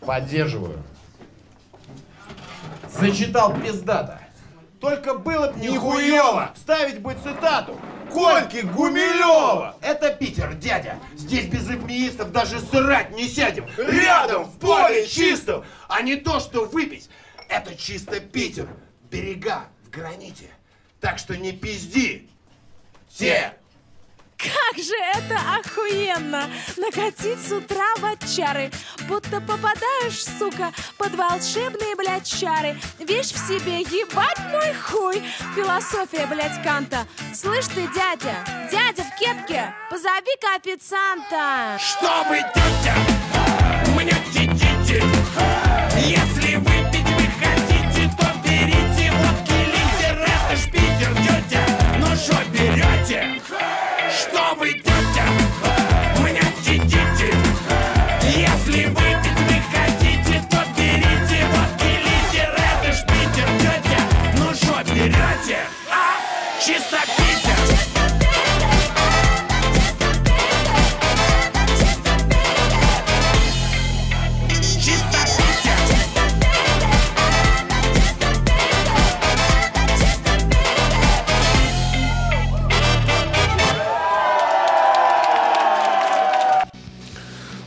Поддерживаю. 0.00 0.82
Зачитал 2.98 3.54
пиздата. 3.54 4.20
Только 4.84 5.14
было 5.14 5.50
бы 5.50 5.60
нихуево 5.60 6.52
ставить 6.54 7.00
бы 7.00 7.14
цитату 7.14 7.80
Кольки 8.12 8.58
Гумилева! 8.58 9.76
Это 9.80 10.10
Питер, 10.10 10.52
дядя. 10.52 10.98
Здесь 11.16 11.46
без 11.46 11.70
эпмеистов 11.70 12.32
даже 12.32 12.60
срать 12.60 13.10
не 13.12 13.26
сядем. 13.26 13.66
Рядом, 13.78 14.44
в 14.44 14.58
поле 14.58 15.06
чистом, 15.06 15.64
а 15.88 16.02
не 16.02 16.16
то, 16.16 16.38
что 16.38 16.66
выпить. 16.66 17.08
Это 17.48 17.74
чисто 17.74 18.20
Питер. 18.20 18.68
Берега 19.10 19.64
в 19.84 19.88
граните. 19.88 20.50
Так 21.00 21.18
что 21.18 21.34
не 21.34 21.52
пизди. 21.52 22.28
Все. 23.08 23.54
Как 24.44 24.82
же 24.82 24.94
это 25.14 25.38
охуенно! 25.58 26.50
Накатить 26.76 27.40
с 27.40 27.52
утра 27.52 27.94
в 27.98 28.04
отчары, 28.04 28.70
будто 29.08 29.40
попадаешь, 29.40 30.24
сука, 30.38 30.72
под 30.98 31.14
волшебные, 31.14 31.94
блядь, 31.96 32.26
чары. 32.26 32.78
Вещь 32.98 33.32
в 33.32 33.38
себе, 33.38 33.80
ебать 33.80 34.38
мой 34.52 34.74
хуй! 34.74 35.22
Философия, 35.54 36.26
блядь, 36.26 36.62
Канта. 36.62 37.06
Слышь 37.34 37.66
ты, 37.66 37.88
дядя, 37.94 38.36
дядя 38.70 39.02
в 39.04 39.18
кепке, 39.18 39.74
позови-ка 39.90 40.56
официанта. 40.56 41.78
Чтобы 41.78 42.38
тетя 42.54 42.94
мне 43.94 44.12
тетите 44.32 45.02
Если 45.96 46.56
выпить 46.56 47.08
вы 47.16 47.26
хотите, 47.40 48.10
то 48.18 48.26
берите 48.44 49.12
водки 49.12 49.52
литер 49.72 50.26
Это 50.26 50.56
ж 50.56 50.70
Питер, 50.70 51.10
ну 51.98 52.16
что 52.16 52.36
берете? 52.52 53.43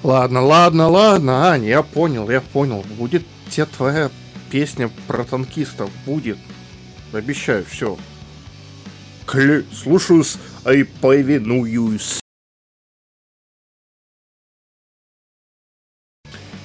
Ладно, 0.08 0.42
ладно, 0.42 0.88
ладно, 0.88 1.50
Аня, 1.52 1.68
я 1.68 1.84
понял, 1.84 2.30
я 2.30 2.40
понял. 2.40 2.82
Будет 2.98 3.26
тебе 3.50 3.66
твоя 3.66 4.10
песня 4.50 4.90
про 5.06 5.26
танкистов. 5.26 5.90
Будет. 6.06 6.38
Обещаю, 7.12 7.66
все. 7.66 7.98
Кле, 9.26 9.66
слушаюсь, 9.74 10.38
а 10.64 10.72
и 10.72 10.84
повинуюсь. 10.84 12.22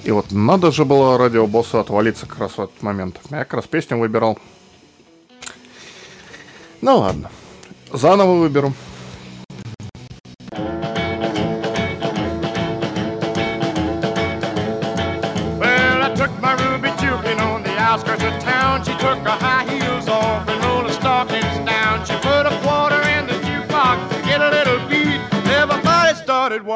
И 0.05 0.13
вот 0.13 0.31
надо 0.31 0.71
же 0.71 0.85
было 0.85 1.19
радиобоссу 1.19 1.81
отвалиться 1.81 2.27
как 2.27 2.39
раз 2.39 2.53
в 2.53 2.61
этот 2.61 2.81
момент. 2.81 3.21
Я 3.31 3.39
как 3.39 3.55
раз 3.55 3.67
песню 3.67 3.99
выбирал. 3.99 4.39
Ну 6.81 6.99
ладно. 6.99 7.29
Заново 7.93 8.37
выберу. 8.37 8.73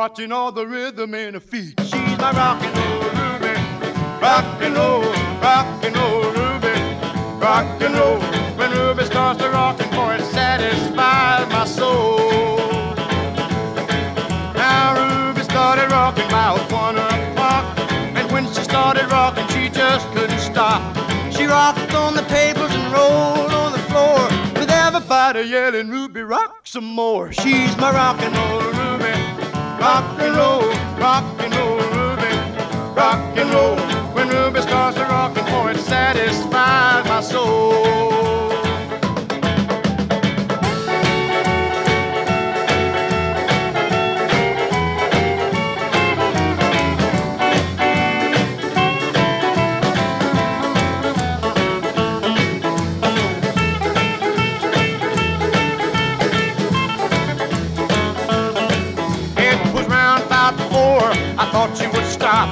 Watching 0.07 0.31
all 0.31 0.53
the 0.53 0.65
rhythm 0.65 1.15
in 1.15 1.35
her 1.35 1.41
feet. 1.41 1.75
She's 1.81 2.17
my 2.19 2.31
rock 2.31 2.63
and 2.63 2.79
roll 2.79 3.11
Ruby, 3.19 3.55
rock 4.23 4.63
and 4.63 4.77
roll, 4.77 5.03
rock 5.43 5.67
and 5.83 5.97
roll 5.97 6.31
Ruby, 6.31 6.79
and 7.85 7.95
roll. 7.97 8.21
When 8.57 8.71
Ruby 8.71 9.05
starts 9.05 9.41
to 9.41 9.51
rockin', 9.51 9.91
boy, 9.91 10.15
it 10.15 10.25
satisfies 10.27 11.49
my 11.51 11.65
soul. 11.67 12.19
Now 14.55 14.95
Ruby 14.95 15.43
started 15.43 15.91
rocking 15.91 16.27
about 16.27 16.61
one 16.71 16.99
o'clock. 16.99 17.65
And 18.17 18.31
when 18.31 18.47
she 18.55 18.63
started 18.63 19.11
rocking, 19.11 19.49
she 19.49 19.69
just 19.69 20.07
couldn't 20.13 20.39
stop. 20.39 20.81
She 21.33 21.47
rocked 21.47 21.95
on 21.95 22.15
the 22.15 22.23
tables 22.39 22.73
and 22.73 22.93
rolled 22.93 23.51
on 23.51 23.73
the 23.73 23.85
floor. 23.91 24.23
With 24.55 24.71
everybody 24.71 25.41
yelling, 25.41 25.91
Ruby, 25.91 26.23
rock 26.23 26.61
some 26.63 26.85
more. 26.85 27.33
She's 27.33 27.77
my 27.79 27.91
rock 27.91 28.21
and 28.21 28.37
roll 28.37 28.61
Ruby. 28.61 28.77
Rock 29.79 30.19
and 30.21 30.37
roll, 30.37 30.63
rock 30.99 31.25
and 31.39 31.55
roll 31.55 31.77
Ruby. 31.77 32.33
Rock 32.95 33.37
and 33.37 33.51
roll. 33.51 33.77
When 34.15 34.29
Ruby 34.31 34.63
starts 34.63 34.97
to 34.97 35.05
rockin', 35.05 35.45
boy, 35.45 35.73
it 35.73 35.79
satisfies 35.79 37.05
my 37.07 37.21
soul. 37.21 38.46
Thought 61.57 61.75
she 61.79 61.87
would 61.87 62.05
stop. 62.05 62.49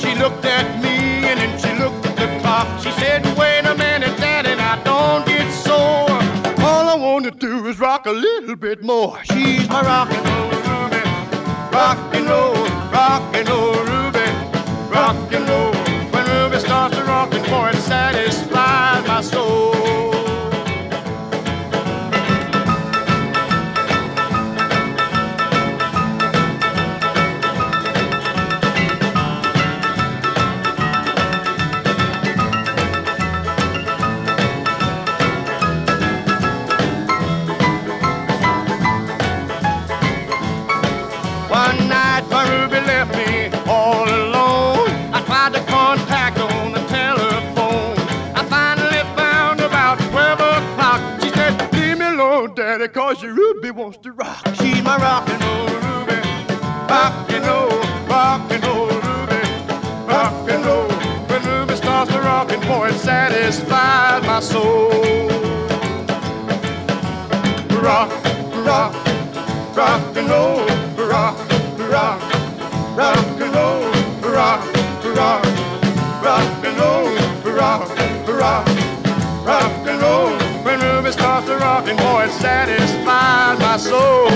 She 0.00 0.16
looked 0.16 0.44
at 0.44 0.66
me 0.82 0.96
and 1.28 1.38
then 1.38 1.52
she 1.62 1.72
looked 1.80 2.04
at 2.06 2.16
the 2.16 2.26
clock. 2.40 2.66
She 2.82 2.90
said, 3.00 3.22
Wait 3.38 3.64
a 3.64 3.74
minute, 3.76 4.16
Daddy, 4.18 4.56
now 4.56 4.82
don't 4.82 5.24
get 5.24 5.48
sore. 5.52 6.18
All 6.66 6.86
I 6.94 6.96
want 6.96 7.24
to 7.26 7.30
do 7.30 7.68
is 7.68 7.78
rock 7.78 8.06
a 8.06 8.10
little 8.10 8.56
bit 8.56 8.82
more. 8.82 9.16
She's 9.30 9.68
my 9.68 9.82
rock 9.82 10.10
and 10.10 10.24
roll 10.28 10.50
Ruby. 10.66 11.02
Rock 11.72 11.98
and 12.16 12.26
roll, 12.26 12.64
rock 12.98 13.22
and 13.38 13.48
roll 13.48 13.78
Ruby. 13.92 14.28
Rock 14.92 15.32
and 15.32 15.48
roll. 15.48 15.77
Rock. 54.18 54.54
She's 54.54 54.82
my 54.82 54.96
rock 54.96 55.28
and 55.28 55.42
roll 55.44 55.68
Ruby. 55.86 56.20
Rock 56.90 57.30
and 57.30 57.46
roll, 57.46 57.80
rock 58.08 58.50
and 58.50 58.64
roll 58.66 58.88
Ruby. 58.88 59.42
Rock 60.06 60.50
and 60.50 60.64
roll. 60.66 60.88
When 61.28 61.42
Ruby 61.44 61.76
starts 61.76 62.12
to 62.12 62.20
rock 62.20 62.50
and 62.50 62.62
boy, 62.66 62.88
it 62.88 62.98
satisfies 62.98 64.22
my 64.26 64.40
soul. 64.40 64.90
Rock, 67.80 68.10
rock, 68.66 68.92
rock 69.76 70.16
and 70.16 70.28
roll, 70.28 70.66
rock, 71.08 71.38
rock, 71.78 72.20
rock 72.96 73.26
and 73.44 73.54
roll, 73.54 73.84
rock, 74.34 74.60
rock, 75.16 75.44
rock 76.22 76.64
and 76.66 76.78
roll, 76.78 77.54
rock, 77.54 78.07
And 81.60 81.98
boy, 81.98 82.24
it 82.24 82.30
satisfies 82.30 83.58
my 83.58 83.76
soul. 83.78 84.26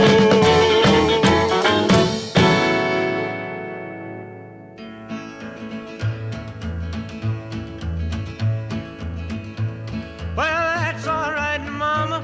Well, 10.35 10.77
that's 10.77 11.07
all 11.07 11.32
right, 11.32 11.61
Mama. 11.70 12.23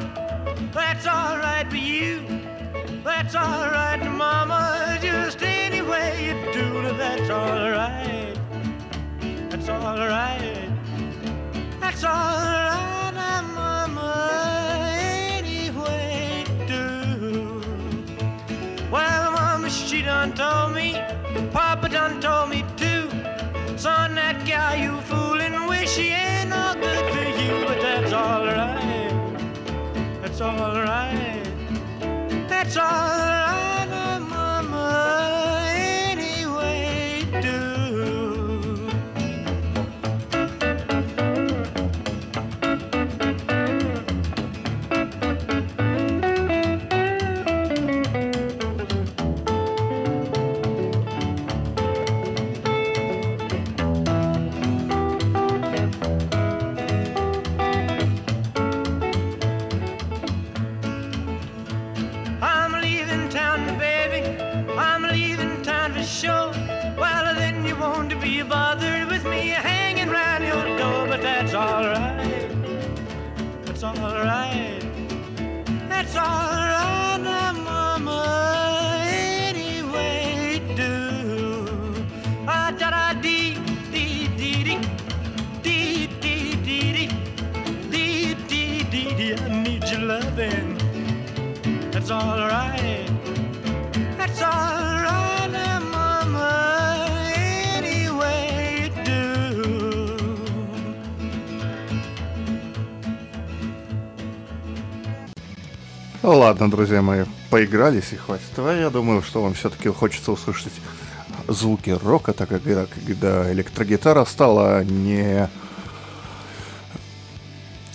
That's 0.73 1.07
all 1.07 1.39
right 1.39 1.67
for 1.69 1.77
you. 1.77 2.23
That's 3.05 3.35
all 3.35 3.71
right, 3.71 4.03
Mama. 4.03 4.99
Just 5.01 5.43
any 5.43 5.83
way 5.83 6.27
you 6.27 6.53
do 6.53 6.79
that's 6.97 7.31
all 7.31 7.71
right. 7.71 8.35
That's 9.51 9.69
all 9.69 9.97
right. 9.97 10.69
That's 11.81 12.05
all 12.05 12.11
right, 12.11 12.48
That's 30.39 30.61
all 30.61 30.83
right. 30.83 31.43
That's 32.49 32.77
all 32.77 33.18
ладно, 106.39 106.71
друзья 106.71 107.03
мои, 107.03 107.25
поигрались 107.51 108.13
и 108.13 108.17
хватит. 108.17 108.47
А 108.57 108.81
я 108.81 108.91
думаю, 108.91 109.23
что 109.23 109.43
вам 109.43 109.55
все-таки 109.55 109.89
хочется 109.89 110.33
услышать 110.33 110.73
звуки 111.49 111.91
рока, 111.91 112.33
так 112.33 112.49
как 112.49 112.63
когда, 112.63 113.53
электрогитара 113.53 114.25
стала 114.25 114.85
не, 114.85 115.51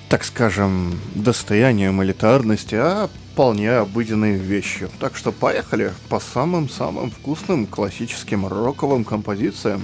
так 0.09 0.23
скажем, 0.23 0.99
достоянием 1.15 2.03
элитарности, 2.03 2.75
а 2.75 3.09
вполне 3.31 3.71
обыденной 3.71 4.33
вещью. 4.33 4.89
Так 4.99 5.15
что 5.15 5.31
поехали 5.31 5.93
по 6.09 6.19
самым-самым 6.19 7.11
вкусным 7.11 7.65
классическим 7.65 8.45
роковым 8.45 9.05
композициям. 9.05 9.81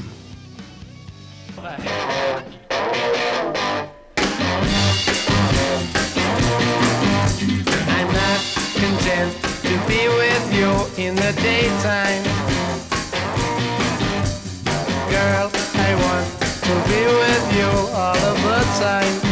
Content 9.10 9.34
to 9.64 9.88
be 9.88 10.08
with 10.08 10.54
you 10.54 11.04
in 11.04 11.16
the 11.16 11.34
daytime. 11.42 12.24
Girl, 15.10 15.52
I 15.76 15.96
want 16.06 16.28
to 16.68 16.74
be 16.88 17.02
with 17.06 17.46
you 17.58 17.70
all 17.96 18.18
of 18.18 18.38
the 18.44 18.62
time. 18.80 19.29